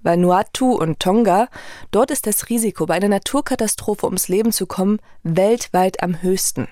Vanuatu 0.00 0.72
und 0.72 1.00
Tonga. 1.00 1.48
Dort 1.90 2.10
ist 2.10 2.26
das 2.26 2.48
Risiko, 2.48 2.86
bei 2.86 2.94
einer 2.94 3.08
Naturkatastrophe 3.08 4.06
ums 4.06 4.28
Leben 4.28 4.52
zu 4.52 4.66
kommen, 4.66 5.00
weltweit 5.22 6.02
am 6.02 6.22
höchsten. 6.22 6.68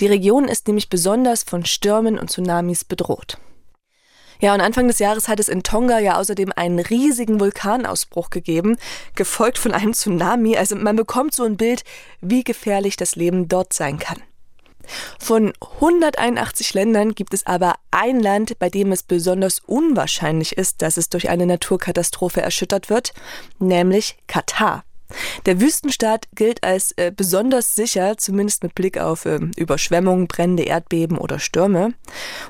Die 0.00 0.06
Region 0.06 0.48
ist 0.48 0.66
nämlich 0.66 0.88
besonders 0.88 1.42
von 1.42 1.64
Stürmen 1.64 2.18
und 2.18 2.30
Tsunamis 2.30 2.84
bedroht. 2.84 3.38
Ja, 4.40 4.54
und 4.54 4.60
Anfang 4.60 4.86
des 4.86 5.00
Jahres 5.00 5.26
hat 5.26 5.40
es 5.40 5.48
in 5.48 5.64
Tonga 5.64 5.98
ja 5.98 6.16
außerdem 6.16 6.52
einen 6.54 6.78
riesigen 6.78 7.40
Vulkanausbruch 7.40 8.30
gegeben, 8.30 8.76
gefolgt 9.16 9.58
von 9.58 9.72
einem 9.72 9.94
Tsunami. 9.94 10.56
Also 10.56 10.76
man 10.76 10.94
bekommt 10.94 11.34
so 11.34 11.42
ein 11.42 11.56
Bild, 11.56 11.82
wie 12.20 12.44
gefährlich 12.44 12.96
das 12.96 13.16
Leben 13.16 13.48
dort 13.48 13.72
sein 13.72 13.98
kann. 13.98 14.22
Von 15.18 15.52
181 15.76 16.74
Ländern 16.74 17.14
gibt 17.14 17.34
es 17.34 17.46
aber 17.46 17.74
ein 17.90 18.20
Land, 18.20 18.58
bei 18.58 18.68
dem 18.68 18.92
es 18.92 19.02
besonders 19.02 19.60
unwahrscheinlich 19.60 20.56
ist, 20.56 20.82
dass 20.82 20.96
es 20.96 21.08
durch 21.08 21.28
eine 21.28 21.46
Naturkatastrophe 21.46 22.40
erschüttert 22.40 22.90
wird, 22.90 23.12
nämlich 23.58 24.16
Katar. 24.26 24.84
Der 25.46 25.60
Wüstenstaat 25.60 26.26
gilt 26.34 26.64
als 26.64 26.92
äh, 26.92 27.12
besonders 27.14 27.74
sicher, 27.74 28.18
zumindest 28.18 28.62
mit 28.62 28.74
Blick 28.74 28.98
auf 28.98 29.24
äh, 29.24 29.40
Überschwemmungen, 29.56 30.28
brennende 30.28 30.64
Erdbeben 30.64 31.16
oder 31.18 31.38
Stürme. 31.38 31.94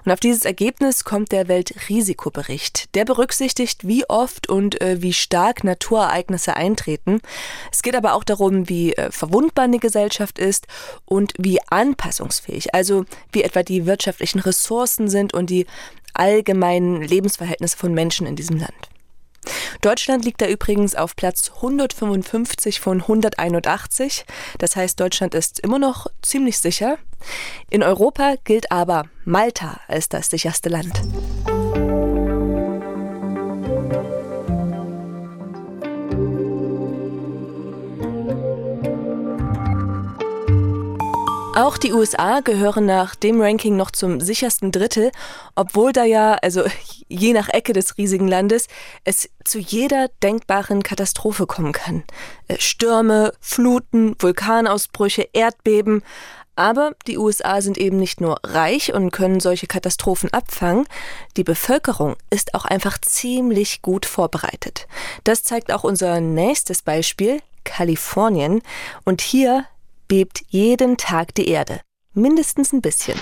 Und 0.05 0.13
auf 0.13 0.21
dieses 0.21 0.45
Ergebnis 0.45 1.05
kommt 1.05 1.33
der 1.33 1.49
Weltrisikobericht. 1.49 2.95
Der 2.95 3.05
berücksichtigt, 3.05 3.87
wie 3.87 4.09
oft 4.09 4.49
und 4.49 4.81
äh, 4.81 5.01
wie 5.03 5.13
stark 5.13 5.65
Naturereignisse 5.65 6.57
eintreten. 6.57 7.21
Es 7.71 7.83
geht 7.83 7.95
aber 7.95 8.15
auch 8.15 8.25
darum, 8.25 8.69
wie 8.69 8.93
äh, 8.95 9.11
verwundbar 9.13 9.67
eine 9.67 9.79
Gesellschaft 9.79 10.39
ist 10.39 10.67
und 11.05 11.35
wie 11.39 11.61
anpassungsfähig, 11.69 12.75
also 12.75 13.05
wie 13.33 13.43
etwa 13.43 13.63
die 13.63 13.87
wirtschaftlichen 13.87 14.41
Ressourcen 14.41 15.09
sind 15.09 15.35
und 15.35 15.51
die 15.51 15.67
allgemeinen 16.15 17.03
Lebensverhältnisse 17.03 17.77
von 17.77 17.95
Menschen 17.95 18.27
in 18.27 18.35
diesem 18.35 18.59
Land. 18.59 18.89
Deutschland 19.81 20.25
liegt 20.25 20.41
da 20.41 20.47
übrigens 20.47 20.95
auf 20.95 21.17
Platz 21.17 21.51
155 21.57 22.81
von 22.81 23.01
181. 23.01 24.25
Das 24.59 24.77
heißt, 24.77 24.99
Deutschland 24.99 25.35
ist 25.35 25.61
immer 25.61 25.79
noch 25.79 26.07
ziemlich 26.23 26.59
sicher. 26.59 26.99
In 27.71 27.83
Europa 27.83 28.35
gilt 28.45 28.71
aber 28.71 29.05
Malta 29.25 29.81
als 29.89 30.09
das 30.09 30.31
sicherste 30.31 30.69
Land. 30.69 31.01
Auch 41.59 41.77
die 41.77 41.93
USA 41.93 42.39
gehören 42.39 42.87
nach 42.87 43.17
dem 43.17 43.41
Ranking 43.41 43.75
noch 43.75 43.91
zum 43.91 44.21
sichersten 44.21 44.71
Drittel, 44.71 45.11
obwohl 45.57 45.93
da 45.93 46.05
ja, 46.05 46.35
also 46.35 46.63
je 47.09 47.33
nach 47.33 47.49
Ecke 47.49 47.73
des 47.73 47.99
riesigen 47.99 48.29
Landes, 48.29 48.69
es 49.03 49.29
zu 49.45 49.59
jeder 49.59 50.07
denkbaren 50.23 50.85
Katastrophe 50.85 51.47
kommen 51.47 51.73
kann. 51.73 52.05
Äh, 52.47 52.61
Stürme, 52.61 53.33
Fluten, 53.41 54.15
Vulkanausbrüche, 54.21 55.31
Erdbeben. 55.33 56.05
Aber 56.55 56.93
die 57.09 57.19
USA 57.19 57.61
sind 57.61 57.77
eben 57.77 57.99
nicht 57.99 58.21
nur 58.21 58.39
reich 58.45 58.95
und 58.95 59.11
können 59.11 59.41
solche 59.41 59.67
Katastrophen 59.67 60.33
abfangen, 60.33 60.87
die 61.37 61.45
Bevölkerung 61.45 62.15
ist 62.31 62.55
auch 62.55 62.67
einfach 62.67 62.99
ziemlich 62.99 63.83
gut 63.83 64.07
vorbereitet. 64.07 64.87
Das 65.25 65.43
zeigt 65.43 65.73
auch 65.73 65.83
unser 65.83 66.21
nächstes 66.21 66.83
Beispiel, 66.83 67.41
Kalifornien. 67.65 68.63
Und 69.05 69.23
hier 69.23 69.65
bebt 70.09 70.43
jeden 70.49 70.97
Tag 70.97 71.35
die 71.35 71.49
Erde. 71.49 71.81
Mindestens 72.15 72.73
ein 72.73 72.81
bisschen. 72.81 73.19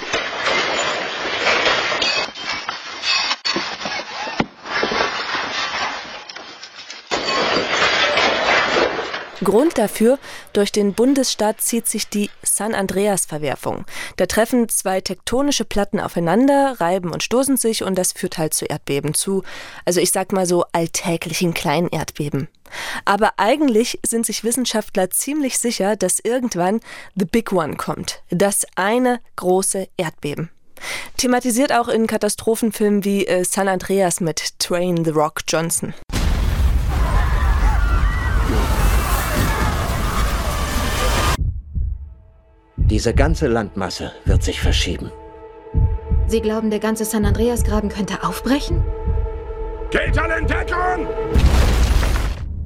Grund 9.44 9.78
dafür, 9.78 10.18
durch 10.52 10.72
den 10.72 10.94
Bundesstaat 10.94 11.60
zieht 11.60 11.86
sich 11.86 12.08
die 12.08 12.30
San 12.42 12.74
Andreas-Verwerfung. 12.74 13.84
Da 14.16 14.26
treffen 14.26 14.68
zwei 14.68 15.00
tektonische 15.00 15.64
Platten 15.64 16.00
aufeinander, 16.00 16.76
reiben 16.80 17.12
und 17.12 17.22
stoßen 17.22 17.56
sich 17.56 17.82
und 17.82 17.96
das 17.96 18.12
führt 18.12 18.38
halt 18.38 18.54
zu 18.54 18.64
Erdbeben, 18.64 19.14
zu, 19.14 19.42
also 19.84 20.00
ich 20.00 20.10
sag 20.10 20.32
mal 20.32 20.46
so 20.46 20.64
alltäglichen 20.72 21.54
kleinen 21.54 21.88
Erdbeben. 21.88 22.48
Aber 23.04 23.34
eigentlich 23.36 24.00
sind 24.04 24.26
sich 24.26 24.42
Wissenschaftler 24.42 25.10
ziemlich 25.10 25.58
sicher, 25.58 25.96
dass 25.96 26.18
irgendwann 26.18 26.80
The 27.14 27.24
Big 27.24 27.52
One 27.52 27.76
kommt. 27.76 28.22
Das 28.30 28.66
eine 28.74 29.20
große 29.36 29.88
Erdbeben. 29.96 30.50
Thematisiert 31.16 31.72
auch 31.72 31.88
in 31.88 32.06
Katastrophenfilmen 32.06 33.04
wie 33.04 33.26
äh, 33.26 33.44
San 33.44 33.68
Andreas 33.68 34.20
mit 34.20 34.58
Train 34.58 35.04
The 35.04 35.10
Rock 35.10 35.40
Johnson. 35.48 35.94
Diese 42.88 43.12
ganze 43.12 43.48
Landmasse 43.48 44.12
wird 44.26 44.44
sich 44.44 44.60
verschieben. 44.60 45.10
Sie 46.28 46.40
glauben, 46.40 46.70
der 46.70 46.78
ganze 46.78 47.04
San 47.04 47.24
Andreas-Graben 47.24 47.88
könnte 47.88 48.22
aufbrechen? 48.22 48.84
Geht 49.90 50.16
alle 50.16 50.38
in 50.38 50.46
Deckung! 50.46 51.08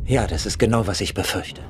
Ja, 0.04 0.26
das 0.26 0.44
ist 0.44 0.58
genau, 0.58 0.86
was 0.86 1.00
ich 1.00 1.14
befürchte. 1.14 1.62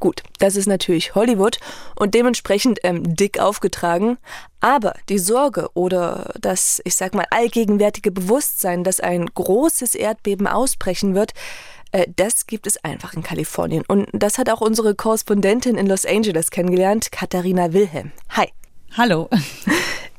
Gut, 0.00 0.22
das 0.38 0.56
ist 0.56 0.68
natürlich 0.68 1.14
Hollywood 1.14 1.58
und 1.96 2.14
dementsprechend 2.14 2.78
ähm, 2.82 3.14
dick 3.14 3.38
aufgetragen. 3.38 4.16
Aber 4.60 4.94
die 5.10 5.18
Sorge 5.18 5.68
oder 5.74 6.32
das, 6.40 6.80
ich 6.86 6.94
sag 6.94 7.14
mal, 7.14 7.26
allgegenwärtige 7.30 8.10
Bewusstsein, 8.10 8.84
dass 8.84 9.00
ein 9.00 9.26
großes 9.26 9.94
Erdbeben 9.94 10.46
ausbrechen 10.46 11.14
wird, 11.14 11.32
das 12.16 12.46
gibt 12.46 12.66
es 12.66 12.82
einfach 12.84 13.14
in 13.14 13.22
Kalifornien. 13.22 13.84
Und 13.86 14.08
das 14.12 14.38
hat 14.38 14.48
auch 14.48 14.60
unsere 14.60 14.94
Korrespondentin 14.94 15.76
in 15.76 15.86
Los 15.86 16.06
Angeles 16.06 16.50
kennengelernt, 16.50 17.10
Katharina 17.10 17.72
Wilhelm. 17.72 18.12
Hi. 18.30 18.48
Hallo. 18.96 19.28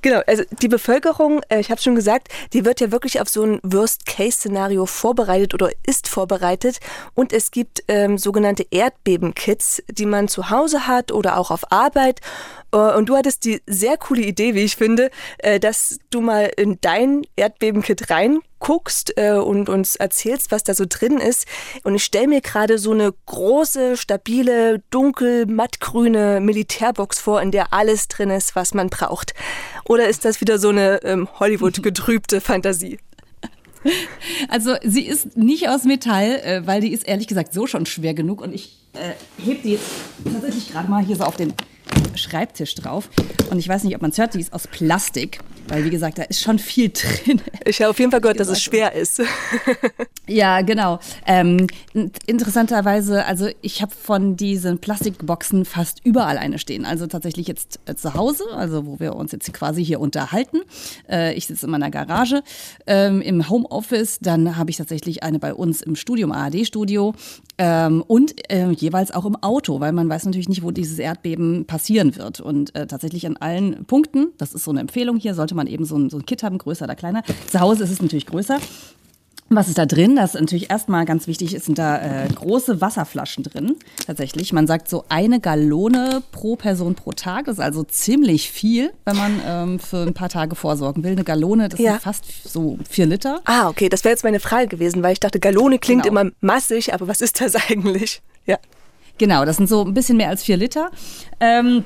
Genau, 0.03 0.21
also 0.25 0.43
die 0.61 0.67
Bevölkerung, 0.67 1.41
äh, 1.49 1.59
ich 1.59 1.69
habe 1.69 1.79
schon 1.79 1.93
gesagt, 1.93 2.29
die 2.53 2.65
wird 2.65 2.81
ja 2.81 2.91
wirklich 2.91 3.21
auf 3.21 3.29
so 3.29 3.43
ein 3.43 3.59
Worst-Case-Szenario 3.61 4.87
vorbereitet 4.87 5.53
oder 5.53 5.69
ist 5.85 6.07
vorbereitet. 6.07 6.79
Und 7.13 7.33
es 7.33 7.51
gibt 7.51 7.83
ähm, 7.87 8.17
sogenannte 8.17 8.65
Erdbeben-Kits, 8.71 9.83
die 9.89 10.07
man 10.07 10.27
zu 10.27 10.49
Hause 10.49 10.87
hat 10.87 11.11
oder 11.11 11.37
auch 11.37 11.51
auf 11.51 11.71
Arbeit. 11.71 12.19
Äh, 12.73 12.77
und 12.77 13.09
du 13.09 13.15
hattest 13.15 13.45
die 13.45 13.61
sehr 13.67 13.97
coole 13.97 14.23
Idee, 14.23 14.55
wie 14.55 14.63
ich 14.63 14.75
finde, 14.75 15.11
äh, 15.37 15.59
dass 15.59 15.99
du 16.09 16.21
mal 16.21 16.51
in 16.57 16.79
dein 16.81 17.21
Erdbeben-Kit 17.35 18.09
reinguckst 18.61 19.17
äh, 19.17 19.33
und 19.33 19.69
uns 19.69 19.95
erzählst, 19.95 20.51
was 20.51 20.63
da 20.63 20.73
so 20.73 20.85
drin 20.87 21.17
ist. 21.17 21.45
Und 21.83 21.95
ich 21.95 22.03
stelle 22.03 22.27
mir 22.27 22.41
gerade 22.41 22.77
so 22.77 22.91
eine 22.91 23.13
große, 23.25 23.97
stabile, 23.97 24.81
dunkel, 24.89 25.45
mattgrüne 25.45 26.39
Militärbox 26.41 27.19
vor, 27.19 27.41
in 27.41 27.51
der 27.51 27.73
alles 27.73 28.07
drin 28.07 28.29
ist, 28.29 28.55
was 28.55 28.73
man 28.73 28.89
braucht. 28.89 29.33
Oder 29.85 30.07
ist 30.07 30.25
das 30.25 30.41
wieder 30.41 30.57
so 30.57 30.69
eine 30.69 31.03
ähm, 31.03 31.27
Hollywood-getrübte 31.39 32.41
Fantasie? 32.41 32.99
Also 34.47 34.75
sie 34.83 35.07
ist 35.07 35.35
nicht 35.35 35.67
aus 35.67 35.85
Metall, 35.85 36.61
weil 36.67 36.81
die 36.81 36.93
ist 36.93 37.07
ehrlich 37.07 37.25
gesagt 37.25 37.51
so 37.51 37.65
schon 37.65 37.87
schwer 37.87 38.13
genug 38.13 38.39
und 38.39 38.53
ich 38.53 38.77
äh, 38.93 39.13
heb 39.43 39.63
die 39.63 39.71
jetzt 39.71 39.89
tatsächlich 40.31 40.71
gerade 40.71 40.87
mal 40.87 41.03
hier 41.03 41.15
so 41.15 41.23
auf 41.23 41.35
den 41.35 41.51
Schreibtisch 42.15 42.75
drauf. 42.75 43.09
Und 43.49 43.59
ich 43.59 43.67
weiß 43.67 43.83
nicht, 43.83 43.95
ob 43.95 44.01
man 44.01 44.11
es 44.11 44.17
hört, 44.17 44.33
die 44.33 44.39
ist 44.39 44.53
aus 44.53 44.67
Plastik. 44.67 45.39
Weil, 45.67 45.85
wie 45.85 45.89
gesagt, 45.89 46.17
da 46.17 46.23
ist 46.23 46.41
schon 46.41 46.59
viel 46.59 46.89
drin. 46.93 47.41
Ich 47.65 47.81
habe 47.81 47.91
auf 47.91 47.99
jeden 47.99 48.11
Fall 48.11 48.19
gehört, 48.19 48.39
dass 48.39 48.49
es 48.49 48.61
schwer 48.61 48.93
ist. 48.93 49.21
ja, 50.27 50.61
genau. 50.61 50.99
Ähm, 51.25 51.67
interessanterweise, 52.25 53.25
also 53.25 53.47
ich 53.61 53.81
habe 53.81 53.93
von 53.93 54.35
diesen 54.35 54.79
Plastikboxen 54.79 55.63
fast 55.65 56.01
überall 56.03 56.37
eine 56.37 56.59
stehen. 56.59 56.85
Also 56.85 57.07
tatsächlich 57.07 57.47
jetzt 57.47 57.79
äh, 57.85 57.95
zu 57.95 58.13
Hause, 58.15 58.43
also 58.53 58.85
wo 58.85 58.99
wir 58.99 59.15
uns 59.15 59.31
jetzt 59.31 59.53
quasi 59.53 59.85
hier 59.85 59.99
unterhalten. 59.99 60.61
Äh, 61.09 61.35
ich 61.35 61.47
sitze 61.47 61.67
in 61.67 61.71
meiner 61.71 61.91
Garage 61.91 62.43
ähm, 62.87 63.21
im 63.21 63.49
Homeoffice. 63.49 64.19
Dann 64.19 64.57
habe 64.57 64.71
ich 64.71 64.77
tatsächlich 64.77 65.23
eine 65.23 65.39
bei 65.39 65.53
uns 65.53 65.81
im 65.81 65.95
Studium, 65.95 66.31
ARD-Studio. 66.31 67.13
Ähm, 67.57 68.03
und 68.07 68.33
äh, 68.51 68.71
jeweils 68.71 69.11
auch 69.11 69.25
im 69.25 69.35
Auto, 69.35 69.79
weil 69.79 69.91
man 69.91 70.09
weiß 70.09 70.25
natürlich 70.25 70.49
nicht, 70.49 70.63
wo 70.63 70.71
dieses 70.71 70.99
Erdbeben 70.99 71.65
passieren 71.71 72.17
wird. 72.17 72.41
Und 72.41 72.75
äh, 72.75 72.85
tatsächlich 72.85 73.25
an 73.25 73.37
allen 73.37 73.85
Punkten, 73.85 74.33
das 74.37 74.53
ist 74.53 74.65
so 74.65 74.71
eine 74.71 74.81
Empfehlung 74.81 75.15
hier, 75.15 75.33
sollte 75.35 75.55
man 75.55 75.67
eben 75.67 75.85
so 75.85 75.97
ein, 75.97 76.09
so 76.09 76.17
ein 76.17 76.25
Kit 76.25 76.43
haben, 76.43 76.57
größer 76.57 76.83
oder 76.83 76.95
kleiner. 76.95 77.23
Zu 77.49 77.61
Hause 77.61 77.85
ist 77.85 77.91
es 77.91 78.01
natürlich 78.01 78.25
größer. 78.25 78.59
Was 79.47 79.69
ist 79.69 79.77
da 79.77 79.85
drin? 79.85 80.17
Das 80.17 80.35
ist 80.35 80.41
natürlich 80.41 80.69
erstmal 80.69 81.05
ganz 81.05 81.27
wichtig, 81.27 81.53
ist, 81.53 81.65
sind 81.65 81.77
da 81.77 81.97
äh, 81.97 82.27
große 82.27 82.81
Wasserflaschen 82.81 83.45
drin. 83.45 83.77
Tatsächlich. 84.05 84.51
Man 84.51 84.67
sagt 84.67 84.89
so 84.89 85.05
eine 85.07 85.39
Gallone 85.39 86.23
pro 86.33 86.57
Person 86.57 86.95
pro 86.95 87.13
Tag. 87.13 87.45
Das 87.45 87.55
ist 87.55 87.63
also 87.63 87.83
ziemlich 87.83 88.51
viel, 88.51 88.91
wenn 89.05 89.15
man 89.15 89.41
ähm, 89.45 89.79
für 89.79 90.03
ein 90.03 90.13
paar 90.13 90.29
Tage 90.29 90.55
vorsorgen 90.55 91.05
will. 91.05 91.13
Eine 91.13 91.23
Gallone, 91.23 91.69
das 91.69 91.79
ja. 91.79 91.91
sind 91.91 92.01
fast 92.01 92.25
so 92.43 92.79
vier 92.89 93.05
Liter. 93.05 93.39
Ah, 93.45 93.69
okay. 93.69 93.87
Das 93.87 94.03
wäre 94.03 94.11
jetzt 94.11 94.25
meine 94.25 94.41
Frage 94.41 94.67
gewesen, 94.67 95.03
weil 95.03 95.13
ich 95.13 95.21
dachte, 95.21 95.39
Gallone 95.39 95.79
klingt 95.79 96.03
genau. 96.03 96.19
immer 96.19 96.31
massig, 96.41 96.93
aber 96.93 97.07
was 97.07 97.21
ist 97.21 97.39
das 97.39 97.55
eigentlich? 97.69 98.21
Ja. 98.45 98.57
Genau, 99.21 99.45
das 99.45 99.57
sind 99.57 99.69
so 99.69 99.85
ein 99.85 99.93
bisschen 99.93 100.17
mehr 100.17 100.29
als 100.29 100.41
vier 100.41 100.57
Liter. 100.57 100.89
Ähm, 101.39 101.83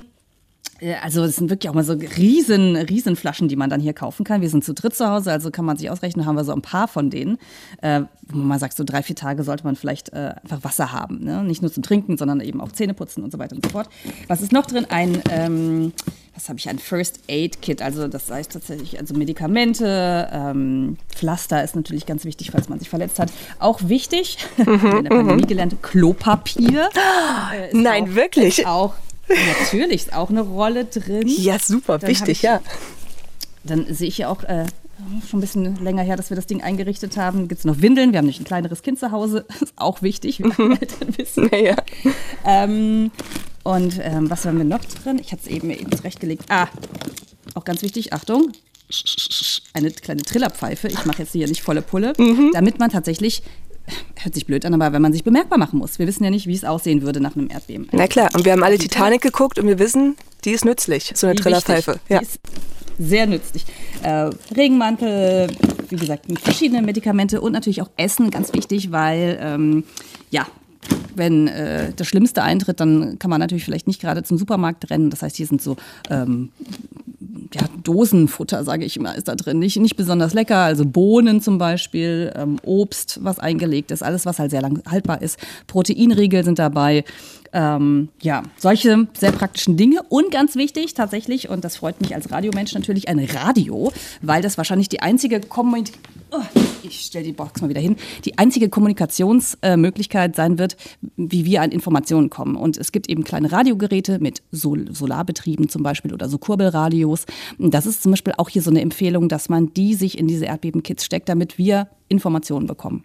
also 1.01 1.23
es 1.23 1.37
sind 1.37 1.49
wirklich 1.49 1.69
auch 1.69 1.73
mal 1.73 1.83
so 1.83 1.93
riesen, 1.93 2.75
riesen 2.75 3.15
Flaschen, 3.15 3.47
die 3.47 3.55
man 3.55 3.69
dann 3.69 3.79
hier 3.79 3.93
kaufen 3.93 4.25
kann. 4.25 4.41
Wir 4.41 4.49
sind 4.49 4.63
zu 4.63 4.73
dritt 4.73 4.95
zu 4.95 5.07
Hause, 5.07 5.31
also 5.31 5.49
kann 5.49 5.65
man 5.65 5.77
sich 5.77 5.89
ausrechnen, 5.89 6.25
haben 6.25 6.35
wir 6.35 6.43
so 6.43 6.53
ein 6.53 6.61
paar 6.61 6.87
von 6.87 7.09
denen. 7.09 7.37
Äh, 7.81 8.01
wo 8.27 8.39
man 8.39 8.59
sagt, 8.59 8.75
so 8.75 8.83
drei, 8.83 9.03
vier 9.03 9.15
Tage 9.15 9.43
sollte 9.43 9.63
man 9.63 9.75
vielleicht 9.75 10.09
äh, 10.09 10.33
einfach 10.43 10.63
Wasser 10.63 10.91
haben. 10.91 11.23
Ne? 11.23 11.43
Nicht 11.43 11.61
nur 11.61 11.71
zum 11.71 11.83
Trinken, 11.83 12.17
sondern 12.17 12.41
eben 12.41 12.59
auch 12.59 12.71
Zähne 12.71 12.93
putzen 12.93 13.23
und 13.23 13.31
so 13.31 13.39
weiter 13.39 13.55
und 13.55 13.63
so 13.63 13.71
fort. 13.71 13.87
Was 14.27 14.41
ist 14.41 14.51
noch 14.51 14.65
drin? 14.65 14.85
Ein, 14.89 15.21
ähm, 15.29 15.93
was 16.33 16.49
habe 16.49 16.59
ich, 16.59 16.67
ein 16.67 16.79
First 16.79 17.19
Aid 17.27 17.61
Kit. 17.61 17.81
Also 17.81 18.07
das 18.07 18.29
heißt 18.29 18.51
tatsächlich, 18.51 18.99
also 18.99 19.13
Medikamente, 19.13 20.27
ähm, 20.31 20.97
Pflaster 21.09 21.63
ist 21.63 21.75
natürlich 21.75 22.05
ganz 22.05 22.25
wichtig, 22.25 22.51
falls 22.51 22.67
man 22.67 22.79
sich 22.79 22.89
verletzt 22.89 23.19
hat. 23.19 23.31
Auch 23.59 23.79
wichtig, 23.83 24.39
mhm, 24.57 24.65
in 24.97 25.03
der 25.03 25.09
Pandemie 25.11 25.43
mhm. 25.43 25.47
gelernt, 25.47 25.83
Klopapier. 25.83 26.89
Äh, 27.53 27.75
Nein, 27.77 28.09
auch, 28.09 28.15
wirklich? 28.15 28.65
Auch 28.67 28.95
Natürlich 29.27 30.03
ist 30.03 30.13
auch 30.13 30.29
eine 30.29 30.41
Rolle 30.41 30.85
drin. 30.85 31.27
Ja, 31.27 31.59
super, 31.59 31.97
dann 31.97 32.09
wichtig, 32.09 32.37
ich, 32.37 32.41
ja. 32.43 32.61
Dann 33.63 33.93
sehe 33.93 34.07
ich 34.07 34.19
ja 34.19 34.29
auch 34.29 34.43
äh, 34.43 34.65
schon 35.29 35.39
ein 35.39 35.41
bisschen 35.41 35.83
länger 35.83 36.03
her, 36.03 36.15
dass 36.15 36.29
wir 36.29 36.35
das 36.35 36.45
Ding 36.45 36.61
eingerichtet 36.61 37.17
haben. 37.17 37.47
Gibt 37.47 37.59
es 37.59 37.65
noch 37.65 37.81
Windeln? 37.81 38.11
Wir 38.11 38.19
haben 38.19 38.27
nicht 38.27 38.39
ein 38.39 38.45
kleineres 38.45 38.81
Kind 38.81 38.99
zu 38.99 39.11
Hause. 39.11 39.45
Ist 39.61 39.73
auch 39.75 40.01
wichtig, 40.01 40.39
wie 40.39 40.51
meine 40.57 40.79
Eltern 40.79 41.17
wissen. 41.17 41.49
Ja. 41.51 41.75
Ähm, 42.45 43.11
und 43.63 43.99
ähm, 44.01 44.29
was 44.29 44.45
haben 44.45 44.57
wir 44.57 44.65
noch 44.65 44.85
drin? 44.85 45.19
Ich 45.19 45.31
hatte 45.31 45.43
es 45.45 45.47
eben, 45.47 45.71
eben 45.71 45.91
zurechtgelegt. 45.91 46.43
Ah, 46.49 46.67
auch 47.55 47.63
ganz 47.63 47.81
wichtig, 47.81 48.13
Achtung, 48.13 48.51
eine 49.73 49.91
kleine 49.91 50.21
Trillerpfeife. 50.21 50.87
Ich 50.87 51.05
mache 51.05 51.23
jetzt 51.23 51.31
hier 51.31 51.47
nicht 51.47 51.63
volle 51.63 51.81
Pulle, 51.81 52.13
mhm. 52.17 52.51
damit 52.53 52.79
man 52.79 52.91
tatsächlich 52.91 53.41
hört 54.15 54.33
sich 54.33 54.45
blöd 54.45 54.65
an, 54.65 54.73
aber 54.73 54.93
wenn 54.93 55.01
man 55.01 55.13
sich 55.13 55.23
bemerkbar 55.23 55.57
machen 55.57 55.79
muss. 55.79 55.99
Wir 55.99 56.07
wissen 56.07 56.23
ja 56.23 56.29
nicht, 56.29 56.47
wie 56.47 56.53
es 56.53 56.63
aussehen 56.63 57.01
würde 57.01 57.19
nach 57.19 57.35
einem 57.35 57.49
Erdbeben. 57.49 57.87
Na 57.91 58.07
klar, 58.07 58.29
und 58.33 58.45
wir 58.45 58.51
haben 58.51 58.63
alle 58.63 58.77
Titanic 58.77 59.21
geguckt 59.21 59.59
und 59.59 59.67
wir 59.67 59.79
wissen, 59.79 60.15
die 60.43 60.51
ist 60.51 60.65
nützlich, 60.65 61.11
so 61.15 61.27
eine 61.27 61.35
Trillerpfeife. 61.35 61.99
Ja. 62.09 62.19
Die 62.19 62.25
ist 62.25 62.39
sehr 62.97 63.27
nützlich. 63.27 63.65
Äh, 64.03 64.29
Regenmantel, 64.55 65.47
wie 65.89 65.95
gesagt, 65.95 66.25
verschiedene 66.41 66.81
Medikamente 66.81 67.41
und 67.41 67.51
natürlich 67.51 67.81
auch 67.81 67.89
Essen, 67.97 68.31
ganz 68.31 68.53
wichtig, 68.53 68.91
weil 68.91 69.37
ähm, 69.41 69.83
ja, 70.31 70.47
wenn 71.15 71.47
äh, 71.47 71.91
das 71.95 72.07
Schlimmste 72.07 72.43
eintritt, 72.43 72.79
dann 72.79 73.17
kann 73.19 73.29
man 73.29 73.39
natürlich 73.39 73.65
vielleicht 73.65 73.87
nicht 73.87 74.01
gerade 74.01 74.23
zum 74.23 74.37
Supermarkt 74.37 74.89
rennen. 74.89 75.09
Das 75.09 75.21
heißt, 75.21 75.35
hier 75.35 75.47
sind 75.47 75.61
so 75.61 75.77
ähm, 76.09 76.49
ja, 77.53 77.61
Dosenfutter, 77.83 78.63
sage 78.63 78.85
ich 78.85 78.97
immer, 78.97 79.15
ist 79.15 79.27
da 79.27 79.35
drin. 79.35 79.59
Nicht, 79.59 79.77
nicht 79.77 79.95
besonders 79.95 80.33
lecker, 80.33 80.57
also 80.57 80.85
Bohnen 80.85 81.41
zum 81.41 81.57
Beispiel, 81.57 82.31
ähm, 82.35 82.57
Obst, 82.63 83.19
was 83.23 83.39
eingelegt 83.39 83.91
ist, 83.91 84.03
alles, 84.03 84.25
was 84.25 84.39
halt 84.39 84.51
sehr 84.51 84.61
lang 84.61 84.81
haltbar 84.89 85.21
ist. 85.21 85.39
Proteinriegel 85.67 86.43
sind 86.43 86.59
dabei. 86.59 87.03
Ähm, 87.57 88.09
ja, 88.21 88.43
solche 88.57 89.07
sehr 89.17 89.31
praktischen 89.31 89.77
Dinge. 89.77 90.01
Und 90.09 90.29
ganz 90.29 90.57
wichtig 90.57 90.93
tatsächlich, 90.93 91.47
und 91.47 91.63
das 91.63 91.77
freut 91.77 92.01
mich 92.01 92.13
als 92.13 92.29
Radiomensch 92.29 92.73
natürlich, 92.73 93.07
ein 93.07 93.17
Radio, 93.17 93.93
weil 94.21 94.41
das 94.41 94.57
wahrscheinlich 94.57 94.89
die 94.89 94.99
einzige 94.99 95.39
Kommunikation. 95.39 96.03
Oh, 96.31 96.41
ich 96.83 96.99
stelle 96.99 97.23
die 97.23 97.31
Box 97.31 97.61
mal 97.61 97.69
wieder 97.69 97.79
hin, 97.79 97.95
die 98.25 98.37
einzige 98.37 98.67
Kommunikationsmöglichkeit 98.67 100.35
sein 100.35 100.57
wird, 100.57 100.75
wie 101.15 101.45
wir 101.45 101.61
an 101.61 101.71
Informationen 101.71 102.29
kommen. 102.29 102.57
Und 102.57 102.77
es 102.77 102.91
gibt 102.91 103.09
eben 103.09 103.23
kleine 103.23 103.49
Radiogeräte 103.53 104.19
mit 104.19 104.41
Sol 104.51 104.93
Solarbetrieben 104.93 105.69
zum 105.69 105.81
Beispiel 105.81 106.13
oder 106.13 106.27
so 106.27 106.37
Kurbelradios. 106.37 107.25
Das 107.57 107.85
ist 107.85 108.03
zum 108.03 108.11
Beispiel 108.11 108.33
auch 108.35 108.49
hier 108.49 108.63
so 108.63 108.69
eine 108.69 108.81
Empfehlung, 108.81 109.29
dass 109.29 109.47
man 109.47 109.73
die 109.73 109.93
sich 109.93 110.17
in 110.17 110.27
diese 110.27 110.45
Erdbebenkits 110.45 111.05
steckt, 111.05 111.29
damit 111.29 111.57
wir 111.57 111.87
Informationen 112.07 112.67
bekommen. 112.67 113.03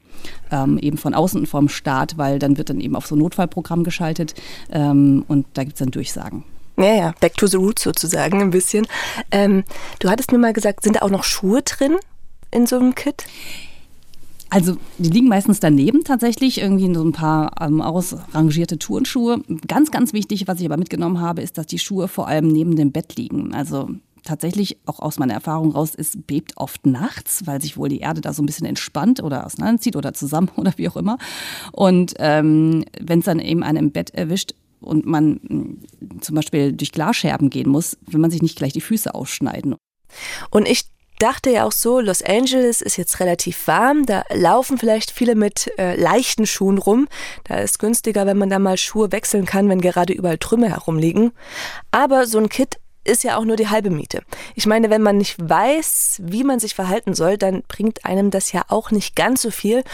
Ähm, 0.50 0.78
eben 0.78 0.98
von 0.98 1.14
außen 1.14 1.40
und 1.40 1.46
vom 1.46 1.68
Staat, 1.68 2.18
weil 2.18 2.38
dann 2.38 2.58
wird 2.58 2.70
dann 2.70 2.80
eben 2.80 2.96
auf 2.96 3.06
so 3.06 3.14
ein 3.14 3.18
Notfallprogramm 3.18 3.84
geschaltet 3.84 4.34
ähm, 4.70 5.24
und 5.28 5.46
da 5.54 5.64
gibt 5.64 5.74
es 5.74 5.78
dann 5.78 5.90
Durchsagen. 5.90 6.44
Ja, 6.76 6.94
ja, 6.94 7.14
back 7.20 7.36
to 7.36 7.46
the 7.46 7.56
roots 7.56 7.82
sozusagen 7.82 8.40
ein 8.40 8.50
bisschen. 8.50 8.86
Ähm, 9.30 9.64
du 9.98 10.08
hattest 10.08 10.32
mir 10.32 10.38
mal 10.38 10.52
gesagt, 10.52 10.82
sind 10.82 10.96
da 10.96 11.02
auch 11.02 11.10
noch 11.10 11.24
Schuhe 11.24 11.62
drin 11.62 11.96
in 12.50 12.66
so 12.66 12.76
einem 12.76 12.94
Kit? 12.94 13.24
Also 14.48 14.76
die 14.98 15.10
liegen 15.10 15.28
meistens 15.28 15.60
daneben 15.60 16.02
tatsächlich, 16.02 16.60
irgendwie 16.60 16.86
in 16.86 16.94
so 16.94 17.04
ein 17.04 17.12
paar 17.12 17.52
ähm, 17.60 17.80
ausrangierte 17.80 18.78
Turnschuhe. 18.78 19.42
Ganz, 19.68 19.92
ganz 19.92 20.12
wichtig, 20.12 20.48
was 20.48 20.58
ich 20.58 20.66
aber 20.66 20.76
mitgenommen 20.76 21.20
habe, 21.20 21.40
ist, 21.40 21.56
dass 21.56 21.66
die 21.66 21.78
Schuhe 21.78 22.08
vor 22.08 22.26
allem 22.26 22.48
neben 22.48 22.74
dem 22.74 22.90
Bett 22.90 23.14
liegen. 23.16 23.54
Also 23.54 23.90
tatsächlich 24.30 24.78
auch 24.86 25.00
aus 25.00 25.18
meiner 25.18 25.34
Erfahrung 25.34 25.72
raus, 25.72 25.92
es 25.96 26.16
bebt 26.16 26.56
oft 26.56 26.86
nachts, 26.86 27.46
weil 27.46 27.60
sich 27.60 27.76
wohl 27.76 27.88
die 27.88 28.00
Erde 28.00 28.20
da 28.20 28.32
so 28.32 28.42
ein 28.42 28.46
bisschen 28.46 28.66
entspannt 28.66 29.22
oder 29.22 29.44
auseinanderzieht 29.44 29.96
oder 29.96 30.14
zusammen 30.14 30.50
oder 30.56 30.72
wie 30.76 30.88
auch 30.88 30.96
immer. 30.96 31.18
Und 31.72 32.14
ähm, 32.18 32.84
wenn 33.00 33.18
es 33.18 33.24
dann 33.24 33.40
eben 33.40 33.62
einen 33.62 33.78
im 33.78 33.92
Bett 33.92 34.10
erwischt, 34.10 34.54
und 34.82 35.04
man 35.04 35.32
mm, 35.42 36.20
zum 36.22 36.36
Beispiel 36.36 36.72
durch 36.72 36.90
Glasscherben 36.90 37.50
gehen 37.50 37.68
muss, 37.68 37.98
will 38.06 38.18
man 38.18 38.30
sich 38.30 38.40
nicht 38.40 38.56
gleich 38.56 38.72
die 38.72 38.80
Füße 38.80 39.14
ausschneiden. 39.14 39.76
Und 40.48 40.66
ich 40.66 40.86
dachte 41.18 41.50
ja 41.50 41.64
auch 41.64 41.72
so, 41.72 42.00
Los 42.00 42.22
Angeles 42.22 42.80
ist 42.80 42.96
jetzt 42.96 43.20
relativ 43.20 43.66
warm, 43.66 44.06
da 44.06 44.24
laufen 44.32 44.78
vielleicht 44.78 45.10
viele 45.10 45.34
mit 45.34 45.70
äh, 45.78 46.00
leichten 46.00 46.46
Schuhen 46.46 46.78
rum. 46.78 47.08
Da 47.44 47.58
ist 47.58 47.78
günstiger, 47.78 48.26
wenn 48.26 48.38
man 48.38 48.50
da 48.50 48.58
mal 48.58 48.76
Schuhe 48.76 49.12
wechseln 49.12 49.44
kann, 49.44 49.68
wenn 49.68 49.80
gerade 49.80 50.12
überall 50.12 50.38
Trümmer 50.38 50.68
herumliegen. 50.68 51.32
Aber 51.90 52.26
so 52.26 52.38
ein 52.38 52.48
Kit 52.48 52.80
ist 53.04 53.24
ja 53.24 53.36
auch 53.36 53.44
nur 53.44 53.56
die 53.56 53.68
halbe 53.68 53.90
Miete. 53.90 54.22
Ich 54.54 54.66
meine, 54.66 54.90
wenn 54.90 55.02
man 55.02 55.16
nicht 55.16 55.36
weiß, 55.38 56.20
wie 56.24 56.44
man 56.44 56.60
sich 56.60 56.74
verhalten 56.74 57.14
soll, 57.14 57.38
dann 57.38 57.62
bringt 57.66 58.04
einem 58.04 58.30
das 58.30 58.52
ja 58.52 58.64
auch 58.68 58.90
nicht 58.90 59.16
ganz 59.16 59.42
so 59.42 59.50
viel. 59.50 59.84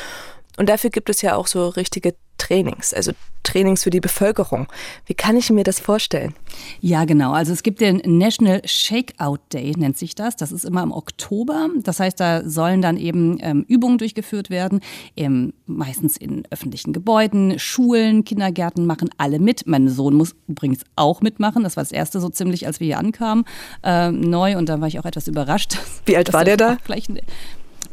Und 0.56 0.68
dafür 0.68 0.90
gibt 0.90 1.10
es 1.10 1.22
ja 1.22 1.36
auch 1.36 1.46
so 1.46 1.68
richtige 1.68 2.14
Trainings, 2.38 2.92
also 2.92 3.12
Trainings 3.42 3.84
für 3.84 3.90
die 3.90 4.00
Bevölkerung. 4.00 4.66
Wie 5.06 5.14
kann 5.14 5.36
ich 5.36 5.50
mir 5.50 5.62
das 5.62 5.78
vorstellen? 5.78 6.34
Ja, 6.80 7.04
genau. 7.04 7.32
Also 7.32 7.52
es 7.52 7.62
gibt 7.62 7.80
den 7.80 8.02
National 8.04 8.60
Shakeout 8.64 9.38
Day, 9.52 9.72
nennt 9.76 9.96
sich 9.96 10.14
das. 10.14 10.36
Das 10.36 10.50
ist 10.50 10.64
immer 10.64 10.82
im 10.82 10.92
Oktober. 10.92 11.68
Das 11.82 12.00
heißt, 12.00 12.18
da 12.18 12.48
sollen 12.48 12.82
dann 12.82 12.96
eben 12.96 13.38
ähm, 13.40 13.64
Übungen 13.68 13.98
durchgeführt 13.98 14.50
werden, 14.50 14.80
ähm, 15.16 15.52
meistens 15.66 16.16
in 16.16 16.42
öffentlichen 16.50 16.92
Gebäuden, 16.92 17.58
Schulen, 17.58 18.24
Kindergärten 18.24 18.84
machen 18.84 19.10
alle 19.16 19.38
mit. 19.38 19.66
Mein 19.66 19.88
Sohn 19.88 20.14
muss 20.14 20.34
übrigens 20.48 20.80
auch 20.96 21.20
mitmachen. 21.20 21.62
Das 21.62 21.76
war 21.76 21.84
das 21.84 21.92
erste 21.92 22.20
so 22.20 22.28
ziemlich, 22.28 22.66
als 22.66 22.80
wir 22.80 22.86
hier 22.86 22.98
ankamen, 22.98 23.44
äh, 23.84 24.10
neu. 24.10 24.56
Und 24.58 24.68
da 24.68 24.80
war 24.80 24.88
ich 24.88 24.98
auch 24.98 25.04
etwas 25.04 25.28
überrascht. 25.28 25.78
Wie 26.04 26.16
alt 26.16 26.32
war 26.32 26.44
der 26.44 26.56
da? 26.56 26.78
Gleich 26.84 27.06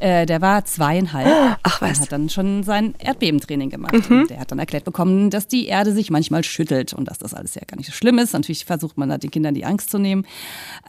äh, 0.04 0.26
der 0.26 0.42
war 0.42 0.66
zweieinhalb. 0.66 1.58
Ach 1.64 1.82
was. 1.82 1.94
Der 1.94 2.02
hat 2.02 2.12
dann 2.12 2.28
schon 2.28 2.64
sein 2.64 2.94
Erdbebentraining 3.00 3.70
gemacht. 3.70 4.10
Mhm. 4.10 4.28
der 4.28 4.40
hat 4.40 4.52
dann 4.52 4.60
erklärt 4.60 4.84
bekommen, 4.84 5.30
dass 5.30 5.48
die 5.48 5.68
Erde 5.68 5.94
sich 5.94 6.12
manchmal 6.12 6.44
schüttelt 6.44 6.94
und 6.94 7.08
dass 7.08 7.20
das 7.20 7.34
alles 7.34 7.56
ja 7.56 7.62
gar 7.66 7.78
nicht 7.78 7.86
so 7.86 7.94
schlimm 7.94 8.18
ist. 8.18 8.34
Natürlich 8.34 8.66
versucht 8.66 8.98
man 8.98 9.08
da 9.08 9.18
den 9.18 9.32
Kindern 9.32 9.54
die 9.54 9.64
Angst 9.64 9.90
zu 9.90 10.00
nehmen. 10.00 10.26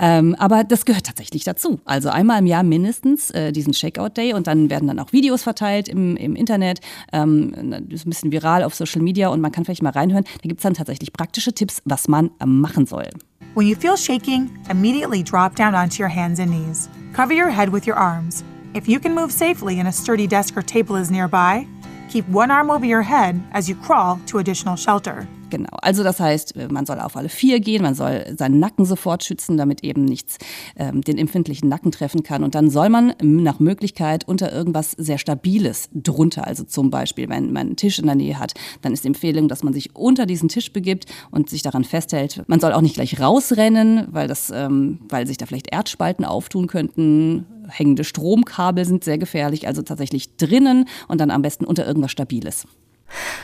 Ähm, 0.00 0.35
aber 0.40 0.64
das 0.64 0.85
gehört 0.85 1.07
tatsächlich 1.07 1.44
dazu. 1.44 1.81
Also 1.85 2.09
einmal 2.09 2.40
im 2.40 2.46
Jahr 2.46 2.64
mindestens 2.64 3.31
äh, 3.31 3.53
diesen 3.53 3.72
Shakeout 3.72 4.11
Day 4.16 4.35
und 4.35 4.48
dann 4.48 4.68
werden 4.68 4.88
dann 4.88 4.98
auch 4.98 5.12
Videos 5.12 5.44
verteilt 5.44 5.88
im, 5.88 6.16
im 6.16 6.35
Internet. 6.35 6.81
Ähm, 7.12 7.53
das 7.88 8.00
ist 8.00 8.07
ein 8.07 8.11
bisschen 8.11 8.33
viral 8.33 8.64
auf 8.64 8.74
Social 8.74 9.00
Media 9.00 9.29
und 9.29 9.40
man 9.40 9.53
kann 9.53 9.64
vielleicht 9.64 9.83
mal 9.83 9.90
reinhören. 9.90 10.24
Da 10.24 10.48
gibt 10.48 10.59
es 10.59 10.64
dann 10.64 10.74
tatsächlich 10.74 11.12
praktische 11.12 11.53
Tipps, 11.53 11.83
was 11.85 12.09
man 12.09 12.33
äh, 12.40 12.46
machen 12.46 12.87
soll. 12.87 13.09
When 13.55 13.68
you 13.68 13.77
feel 13.77 13.96
shaking, 13.96 14.50
immediately 14.68 15.22
drop 15.22 15.55
down 15.55 15.77
onto 15.77 16.03
your 16.03 16.12
hands 16.12 16.40
and 16.40 16.50
knees. 16.50 16.88
Cover 17.12 17.33
your 17.33 17.50
head 17.50 17.72
with 17.72 17.87
your 17.87 17.96
arms. 17.96 18.42
If 18.75 18.89
you 18.89 18.99
can 18.99 19.15
move 19.15 19.31
safely 19.31 19.79
and 19.79 19.87
a 19.87 19.93
sturdy 19.93 20.27
desk 20.27 20.57
or 20.57 20.63
table 20.63 20.97
is 20.97 21.09
nearby, 21.09 21.69
keep 22.11 22.29
one 22.29 22.51
arm 22.51 22.73
over 22.73 22.85
your 22.85 23.03
head 23.03 23.41
as 23.53 23.69
you 23.69 23.77
crawl 23.77 24.21
to 24.27 24.39
additional 24.39 24.75
shelter. 24.75 25.29
Genau. 25.55 25.79
Also 25.83 26.03
das 26.03 26.19
heißt, 26.19 26.57
äh, 26.57 26.67
man 26.67 26.85
soll 26.85 26.99
auf 26.99 27.17
alle 27.17 27.29
vier 27.29 27.61
gehen, 27.61 27.81
man 27.81 27.95
soll 27.95 28.25
seinen 28.37 28.59
Nacken 28.59 28.85
sofort 28.85 29.23
schützen, 29.23 29.57
damit 29.57 29.85
eben 29.85 30.05
nichts 30.05 30.38
ähm, 30.75 31.01
den 31.01 31.17
empfindlichen 31.17 31.69
Nacken 31.69 31.93
treffen 31.93 32.25
kann. 32.25 32.43
Und 32.43 32.57
dann 32.57 32.71
soll 32.71 32.88
man 32.88 33.14
nach 33.23 33.61
Möglichkeit 33.61 34.27
unter 34.27 34.53
irgendwas 34.53 34.90
sehr 34.90 35.17
Stabiles 35.17 35.90
drunter. 35.95 36.45
Also 36.45 36.64
zum 36.64 36.90
Beispiel, 36.90 37.29
wenn 37.29 37.53
man 37.53 37.69
einen 37.69 37.77
Tisch 37.77 38.01
in 38.01 38.07
der 38.07 38.17
Nähe 38.17 38.40
hat, 38.40 38.55
dann 38.83 38.93
ist 38.93 39.05
die 39.05 39.09
Empfehlung, 39.09 39.47
dass 39.47 39.62
man 39.62 39.73
sich 39.73 39.95
unter 39.95 40.27
diesen 40.27 40.49
Tisch 40.49 40.73
begibt 40.73 41.07
und 41.31 41.49
sich 41.49 41.62
daran 41.62 41.85
festhält. 41.85 42.43
Man 42.49 42.59
soll 42.59 42.73
auch 42.73 42.81
nicht 42.81 42.97
gleich 42.97 43.21
rausrennen, 43.21 44.09
weil, 44.11 44.27
das, 44.27 44.51
ähm, 44.51 44.99
weil 45.09 45.29
sich 45.29 45.37
da 45.37 45.47
vielleicht 45.47 45.73
Erdspalten 45.73 46.25
auftun 46.25 46.67
könnten. 46.67 47.47
Hängende 47.69 48.03
Stromkabel 48.03 48.85
sind 48.85 49.05
sehr 49.05 49.19
gefährlich, 49.19 49.69
also 49.69 49.83
tatsächlich 49.83 50.37
drinnen 50.37 50.88
und 51.07 51.21
dann 51.21 51.31
am 51.31 51.43
besten 51.43 51.64
unter 51.64 51.87
irgendwas 51.87 52.11
Stabiles. 52.11 52.67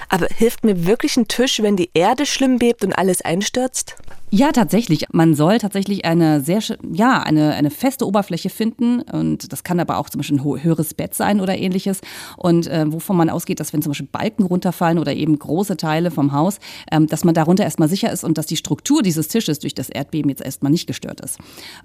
Aber 0.08 0.26
hilft 0.26 0.64
mir 0.64 0.86
wirklich 0.86 1.16
ein 1.16 1.28
Tisch, 1.28 1.62
wenn 1.62 1.76
die 1.76 1.90
Erde 1.94 2.26
schlimm 2.26 2.58
bebt 2.58 2.84
und 2.84 2.92
alles 2.92 3.22
einstürzt? 3.22 3.96
Ja, 4.32 4.52
tatsächlich. 4.52 5.06
Man 5.10 5.34
soll 5.34 5.58
tatsächlich 5.58 6.04
eine 6.04 6.40
sehr, 6.40 6.60
ja, 6.92 7.20
eine, 7.20 7.52
eine 7.54 7.70
feste 7.70 8.06
Oberfläche 8.06 8.48
finden. 8.48 9.02
Und 9.02 9.52
das 9.52 9.64
kann 9.64 9.80
aber 9.80 9.98
auch 9.98 10.08
zum 10.08 10.20
Beispiel 10.20 10.38
ein 10.38 10.62
höheres 10.62 10.94
Bett 10.94 11.14
sein 11.14 11.40
oder 11.40 11.58
ähnliches. 11.58 12.00
Und 12.36 12.68
äh, 12.68 12.84
wovon 12.92 13.16
man 13.16 13.28
ausgeht, 13.28 13.58
dass 13.58 13.72
wenn 13.72 13.82
zum 13.82 13.90
Beispiel 13.90 14.06
Balken 14.06 14.44
runterfallen 14.44 15.00
oder 15.00 15.14
eben 15.14 15.36
große 15.36 15.76
Teile 15.76 16.12
vom 16.12 16.32
Haus, 16.32 16.60
ähm, 16.92 17.08
dass 17.08 17.24
man 17.24 17.34
darunter 17.34 17.64
erstmal 17.64 17.88
sicher 17.88 18.12
ist 18.12 18.22
und 18.22 18.38
dass 18.38 18.46
die 18.46 18.56
Struktur 18.56 19.02
dieses 19.02 19.26
Tisches 19.26 19.58
durch 19.58 19.74
das 19.74 19.88
Erdbeben 19.88 20.28
jetzt 20.28 20.42
erstmal 20.42 20.70
nicht 20.70 20.86
gestört 20.86 21.20
ist. 21.20 21.38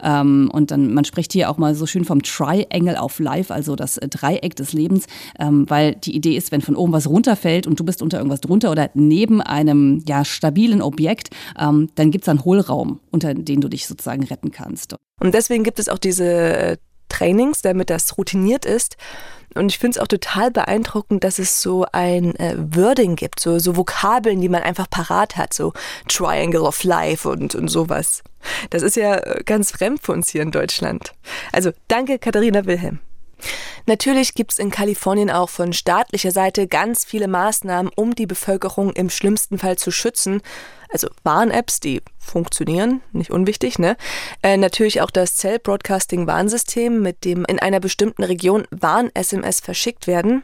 Ähm, 0.03 0.51
und 0.53 0.69
dann, 0.69 0.93
man 0.93 1.03
spricht 1.03 1.33
hier 1.33 1.49
auch 1.49 1.57
mal 1.57 1.73
so 1.73 1.87
schön 1.87 2.05
vom 2.05 2.21
Triangle 2.21 2.97
of 2.97 3.17
Life, 3.17 3.51
also 3.51 3.75
das 3.75 3.97
äh, 3.97 4.07
Dreieck 4.07 4.55
des 4.55 4.71
Lebens, 4.71 5.07
ähm, 5.39 5.67
weil 5.67 5.95
die 5.95 6.15
Idee 6.15 6.37
ist, 6.37 6.51
wenn 6.51 6.61
von 6.61 6.75
oben 6.75 6.93
was 6.93 7.09
runterfällt 7.09 7.65
und 7.65 7.79
du 7.79 7.83
bist 7.83 8.03
unter 8.03 8.19
irgendwas 8.19 8.41
drunter 8.41 8.69
oder 8.69 8.91
neben 8.93 9.41
einem 9.41 10.03
ja, 10.07 10.23
stabilen 10.23 10.83
Objekt, 10.83 11.31
ähm, 11.59 11.89
dann 11.95 12.11
gibt 12.11 12.27
es 12.27 12.34
einen 12.35 12.45
Hohlraum, 12.45 12.99
unter 13.11 13.33
den 13.33 13.61
du 13.61 13.67
dich 13.67 13.87
sozusagen 13.87 14.23
retten 14.23 14.51
kannst. 14.51 14.95
Und 15.19 15.33
deswegen 15.33 15.63
gibt 15.63 15.79
es 15.79 15.89
auch 15.89 15.97
diese 15.97 16.25
äh, 16.25 16.77
Trainings, 17.09 17.61
damit 17.61 17.89
das 17.89 18.17
routiniert 18.17 18.65
ist. 18.65 18.97
Und 19.53 19.71
ich 19.71 19.79
finde 19.79 19.97
es 19.97 20.03
auch 20.03 20.07
total 20.07 20.51
beeindruckend, 20.51 21.23
dass 21.23 21.39
es 21.39 21.61
so 21.61 21.85
ein 21.93 22.35
äh, 22.35 22.55
Wording 22.57 23.15
gibt, 23.15 23.39
so, 23.39 23.57
so 23.57 23.77
Vokabeln, 23.77 24.41
die 24.41 24.49
man 24.49 24.63
einfach 24.63 24.89
parat 24.89 25.37
hat, 25.37 25.53
so 25.53 25.71
Triangle 26.09 26.63
of 26.63 26.83
Life 26.83 27.27
und, 27.29 27.55
und 27.55 27.69
sowas. 27.69 28.21
Das 28.69 28.81
ist 28.81 28.97
ja 28.97 29.15
äh, 29.15 29.43
ganz 29.45 29.71
fremd 29.71 30.01
für 30.01 30.11
uns 30.11 30.29
hier 30.29 30.41
in 30.41 30.51
Deutschland. 30.51 31.13
Also 31.53 31.71
danke, 31.87 32.19
Katharina 32.19 32.65
Wilhelm. 32.65 32.99
Natürlich 33.85 34.33
gibt 34.33 34.53
es 34.53 34.59
in 34.59 34.71
Kalifornien 34.71 35.29
auch 35.29 35.49
von 35.49 35.73
staatlicher 35.73 36.31
Seite 36.31 36.67
ganz 36.67 37.05
viele 37.05 37.27
Maßnahmen, 37.27 37.91
um 37.95 38.15
die 38.15 38.25
Bevölkerung 38.25 38.91
im 38.93 39.09
schlimmsten 39.09 39.59
Fall 39.59 39.77
zu 39.77 39.91
schützen. 39.91 40.41
Also 40.89 41.07
Warn-Apps, 41.23 41.79
die 41.79 42.01
funktionieren, 42.19 43.01
nicht 43.11 43.31
unwichtig, 43.31 43.79
ne? 43.79 43.97
Äh, 44.41 44.57
natürlich 44.57 45.01
auch 45.01 45.11
das 45.11 45.35
Cell 45.35 45.59
Broadcasting 45.59 46.27
Warnsystem, 46.27 47.01
mit 47.01 47.23
dem 47.23 47.45
in 47.45 47.59
einer 47.59 47.79
bestimmten 47.79 48.23
Region 48.23 48.65
Warn-SMS 48.71 49.59
verschickt 49.59 50.07
werden. 50.07 50.43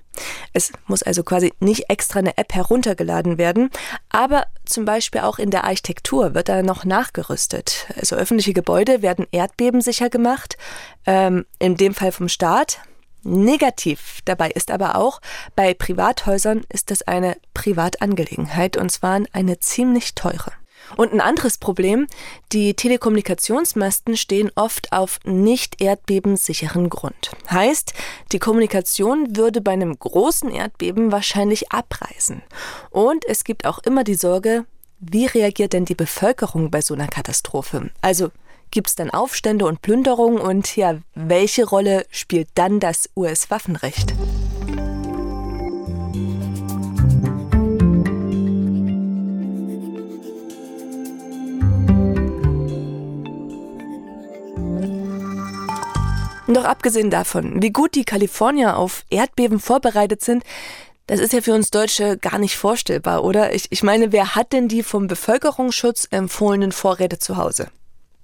Es 0.54 0.72
muss 0.88 1.04
also 1.04 1.24
quasi 1.24 1.54
nicht 1.60 1.90
extra 1.90 2.20
eine 2.20 2.38
App 2.38 2.54
heruntergeladen 2.54 3.38
werden, 3.38 3.70
aber 4.10 4.46
zum 4.66 4.86
Beispiel 4.86 5.22
auch 5.22 5.40
in 5.40 5.50
der 5.50 5.64
Architektur 5.64 6.36
wird 6.36 6.50
da 6.50 6.62
noch 6.62 6.86
nachgerüstet. 6.86 7.88
Also 8.00 8.16
öffentliche 8.16 8.54
Gebäude 8.54 9.02
werden 9.02 9.26
erdbebensicher 9.32 10.10
gemacht, 10.10 10.58
ähm, 11.06 11.46
in 11.60 11.76
dem 11.76 11.94
Fall 11.94 12.12
vom 12.12 12.30
Staat. 12.30 12.80
Negativ 13.24 14.20
dabei 14.26 14.50
ist 14.50 14.72
aber 14.72 14.96
auch, 14.96 15.22
bei 15.56 15.74
Privathäusern 15.74 16.62
ist 16.70 16.92
das 16.92 17.04
eine 17.04 17.38
Privatangelegenheit 17.54 18.78
und 18.78 18.92
zwar 18.92 19.22
eine 19.34 19.60
ziemlich 19.60 20.16
teure. 20.16 20.52
Und 20.98 21.14
ein 21.14 21.22
anderes 21.22 21.58
Problem, 21.58 22.08
die 22.52 22.74
Telekommunikationsmasten 22.74 24.18
stehen 24.18 24.52
oft 24.56 24.92
auf 24.92 25.20
nicht 25.24 25.82
erdbebensicheren 25.82 26.90
Grund. 26.90 27.32
Heißt, 27.50 27.94
die 28.32 28.40
Kommunikation 28.40 29.36
würde 29.36 29.62
bei 29.62 29.72
einem 29.72 29.98
großen 29.98 30.52
Erdbeben 30.52 31.12
wahrscheinlich 31.12 31.72
abreißen. 31.72 32.42
Und 32.90 33.24
es 33.28 33.44
gibt 33.44 33.66
auch 33.66 33.80
immer 33.80 34.04
die 34.04 34.16
Sorge, 34.16 34.66
wie 35.00 35.26
reagiert 35.26 35.74
denn 35.74 35.86
die 35.86 35.96
Bevölkerung 35.96 36.70
bei 36.70 36.82
so 36.82 36.94
einer 36.94 37.08
Katastrophe? 37.08 37.90
Also 38.02 38.32
Gibt 38.72 38.88
es 38.88 38.96
dann 38.96 39.10
Aufstände 39.10 39.66
und 39.66 39.82
Plünderungen 39.82 40.40
und 40.40 40.78
ja, 40.78 40.96
welche 41.14 41.66
Rolle 41.66 42.06
spielt 42.10 42.48
dann 42.56 42.80
das 42.80 43.10
US-Waffenrecht? 43.18 44.14
Doch 56.48 56.66
abgesehen 56.66 57.10
davon, 57.10 57.62
wie 57.62 57.72
gut 57.72 57.96
die 57.96 58.06
Kalifornier 58.06 58.78
auf 58.78 59.04
Erdbeben 59.10 59.60
vorbereitet 59.60 60.22
sind, 60.22 60.44
das 61.08 61.20
ist 61.20 61.34
ja 61.34 61.42
für 61.42 61.54
uns 61.54 61.72
Deutsche 61.72 62.18
gar 62.18 62.40
nicht 62.40 62.56
vorstellbar, 62.56 63.26
oder? 63.26 63.54
Ich, 63.54 63.68
ich 63.70 63.84
meine, 63.84 64.14
wer 64.14 64.36
hat 64.36 64.54
denn 64.54 64.70
die 64.70 64.84
vom 64.84 65.08
Bevölkerungsschutz 65.08 66.08
empfohlenen 66.10 66.72
Vorräte 66.72 67.20
zu 67.20 67.36
Hause? 67.36 67.70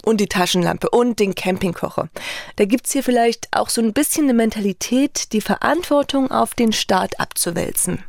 Und 0.08 0.22
die 0.22 0.28
Taschenlampe 0.28 0.90
und 0.90 1.20
den 1.20 1.36
Campingkocher. 1.36 2.10
Da 2.56 2.66
gibt 2.66 2.88
es 2.88 2.94
hier 2.94 3.04
vielleicht 3.04 3.50
auch 3.52 3.70
so 3.70 3.82
ein 3.82 3.94
bisschen 3.94 4.24
eine 4.24 4.34
Mentalität, 4.34 5.34
die 5.34 5.42
Verantwortung 5.42 6.32
auf 6.32 6.56
den 6.56 6.72
Staat 6.72 7.20
abzuwälzen. 7.20 8.04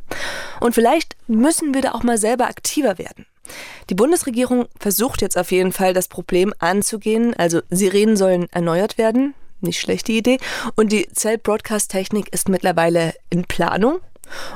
Und 0.61 0.73
vielleicht 0.73 1.17
müssen 1.27 1.73
wir 1.73 1.81
da 1.81 1.91
auch 1.91 2.03
mal 2.03 2.17
selber 2.17 2.45
aktiver 2.47 2.97
werden. 2.97 3.25
Die 3.89 3.95
Bundesregierung 3.95 4.67
versucht 4.79 5.21
jetzt 5.21 5.37
auf 5.37 5.51
jeden 5.51 5.73
Fall, 5.73 5.93
das 5.93 6.07
Problem 6.07 6.53
anzugehen. 6.59 7.33
Also 7.33 7.61
Sirenen 7.69 8.15
sollen 8.15 8.47
erneuert 8.51 8.97
werden. 8.97 9.33
Nicht 9.61 9.81
schlechte 9.81 10.13
Idee. 10.13 10.37
Und 10.75 10.91
die 10.93 11.09
Zell-Broadcast-Technik 11.11 12.31
ist 12.31 12.47
mittlerweile 12.47 13.13
in 13.29 13.43
Planung. 13.43 13.99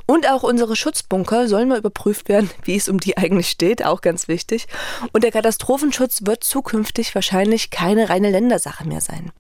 Und 0.06 0.30
auch 0.30 0.44
unsere 0.44 0.76
Schutzbunker 0.76 1.48
sollen 1.48 1.70
mal 1.70 1.78
überprüft 1.78 2.30
werden, 2.30 2.50
wie 2.64 2.76
es 2.76 2.90
um 2.90 3.00
die 3.00 3.18
eigentlich 3.18 3.50
steht, 3.50 3.86
auch 3.86 4.02
ganz 4.02 4.28
wichtig. 4.28 4.68
Und 5.12 5.24
der 5.24 5.32
Katastrophenschutz 5.32 6.22
wird 6.26 6.44
zukünftig 6.44 7.14
wahrscheinlich 7.16 7.70
keine 7.70 8.10
reine 8.10 8.30
Ländersache 8.30 8.88
mehr 8.88 9.02
sein. 9.02 9.32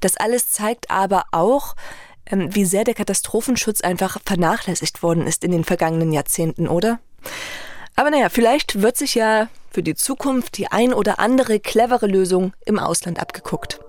Das 0.00 0.16
alles 0.16 0.50
zeigt 0.50 0.90
aber 0.90 1.24
auch, 1.32 1.74
ähm, 2.26 2.54
wie 2.54 2.64
sehr 2.64 2.84
der 2.84 2.94
Katastrophenschutz 2.94 3.80
einfach 3.80 4.18
vernachlässigt 4.24 5.02
worden 5.02 5.26
ist 5.26 5.44
in 5.44 5.52
den 5.52 5.64
vergangenen 5.64 6.12
Jahrzehnten, 6.12 6.68
oder? 6.68 7.00
Aber 7.94 8.10
naja, 8.10 8.28
vielleicht 8.28 8.80
wird 8.82 8.96
sich 8.96 9.14
ja 9.14 9.48
für 9.70 9.82
die 9.82 9.94
Zukunft 9.94 10.58
die 10.58 10.68
ein 10.68 10.92
oder 10.92 11.18
andere 11.18 11.60
clevere 11.60 12.06
Lösung 12.06 12.52
im 12.64 12.78
Ausland 12.78 13.20
abgeguckt. 13.20 13.80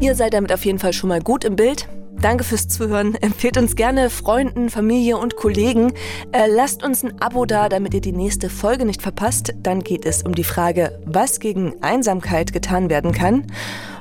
Ihr 0.00 0.14
seid 0.14 0.34
damit 0.34 0.52
auf 0.52 0.64
jeden 0.64 0.78
Fall 0.78 0.92
schon 0.92 1.08
mal 1.08 1.20
gut 1.20 1.44
im 1.44 1.56
Bild. 1.56 1.88
Danke 2.20 2.44
fürs 2.44 2.68
Zuhören. 2.68 3.16
Empfehlt 3.16 3.56
uns 3.56 3.74
gerne 3.76 4.10
Freunden, 4.10 4.68
Familie 4.70 5.18
und 5.18 5.36
Kollegen. 5.36 5.92
Äh, 6.32 6.46
lasst 6.48 6.84
uns 6.84 7.04
ein 7.04 7.20
Abo 7.20 7.46
da, 7.46 7.68
damit 7.68 7.94
ihr 7.94 8.00
die 8.00 8.12
nächste 8.12 8.50
Folge 8.50 8.84
nicht 8.84 9.02
verpasst. 9.02 9.54
Dann 9.62 9.82
geht 9.82 10.04
es 10.04 10.22
um 10.22 10.34
die 10.34 10.44
Frage, 10.44 11.00
was 11.06 11.40
gegen 11.40 11.82
Einsamkeit 11.82 12.52
getan 12.52 12.90
werden 12.90 13.12
kann. 13.12 13.46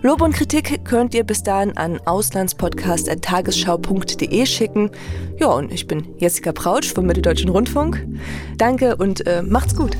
Lob 0.01 0.21
und 0.21 0.33
Kritik 0.33 0.83
könnt 0.85 1.13
ihr 1.13 1.23
bis 1.23 1.43
dahin 1.43 1.77
an 1.77 1.99
auslandspodcast.tagesschau.de 2.05 4.45
schicken. 4.45 4.91
Ja, 5.37 5.47
und 5.47 5.71
ich 5.71 5.87
bin 5.87 6.07
Jessica 6.17 6.51
Prautsch 6.51 6.93
vom 6.93 7.05
Mitteldeutschen 7.05 7.49
Rundfunk. 7.49 8.05
Danke 8.57 8.95
und 8.95 9.25
äh, 9.27 9.41
macht's 9.41 9.75
gut. 9.75 9.97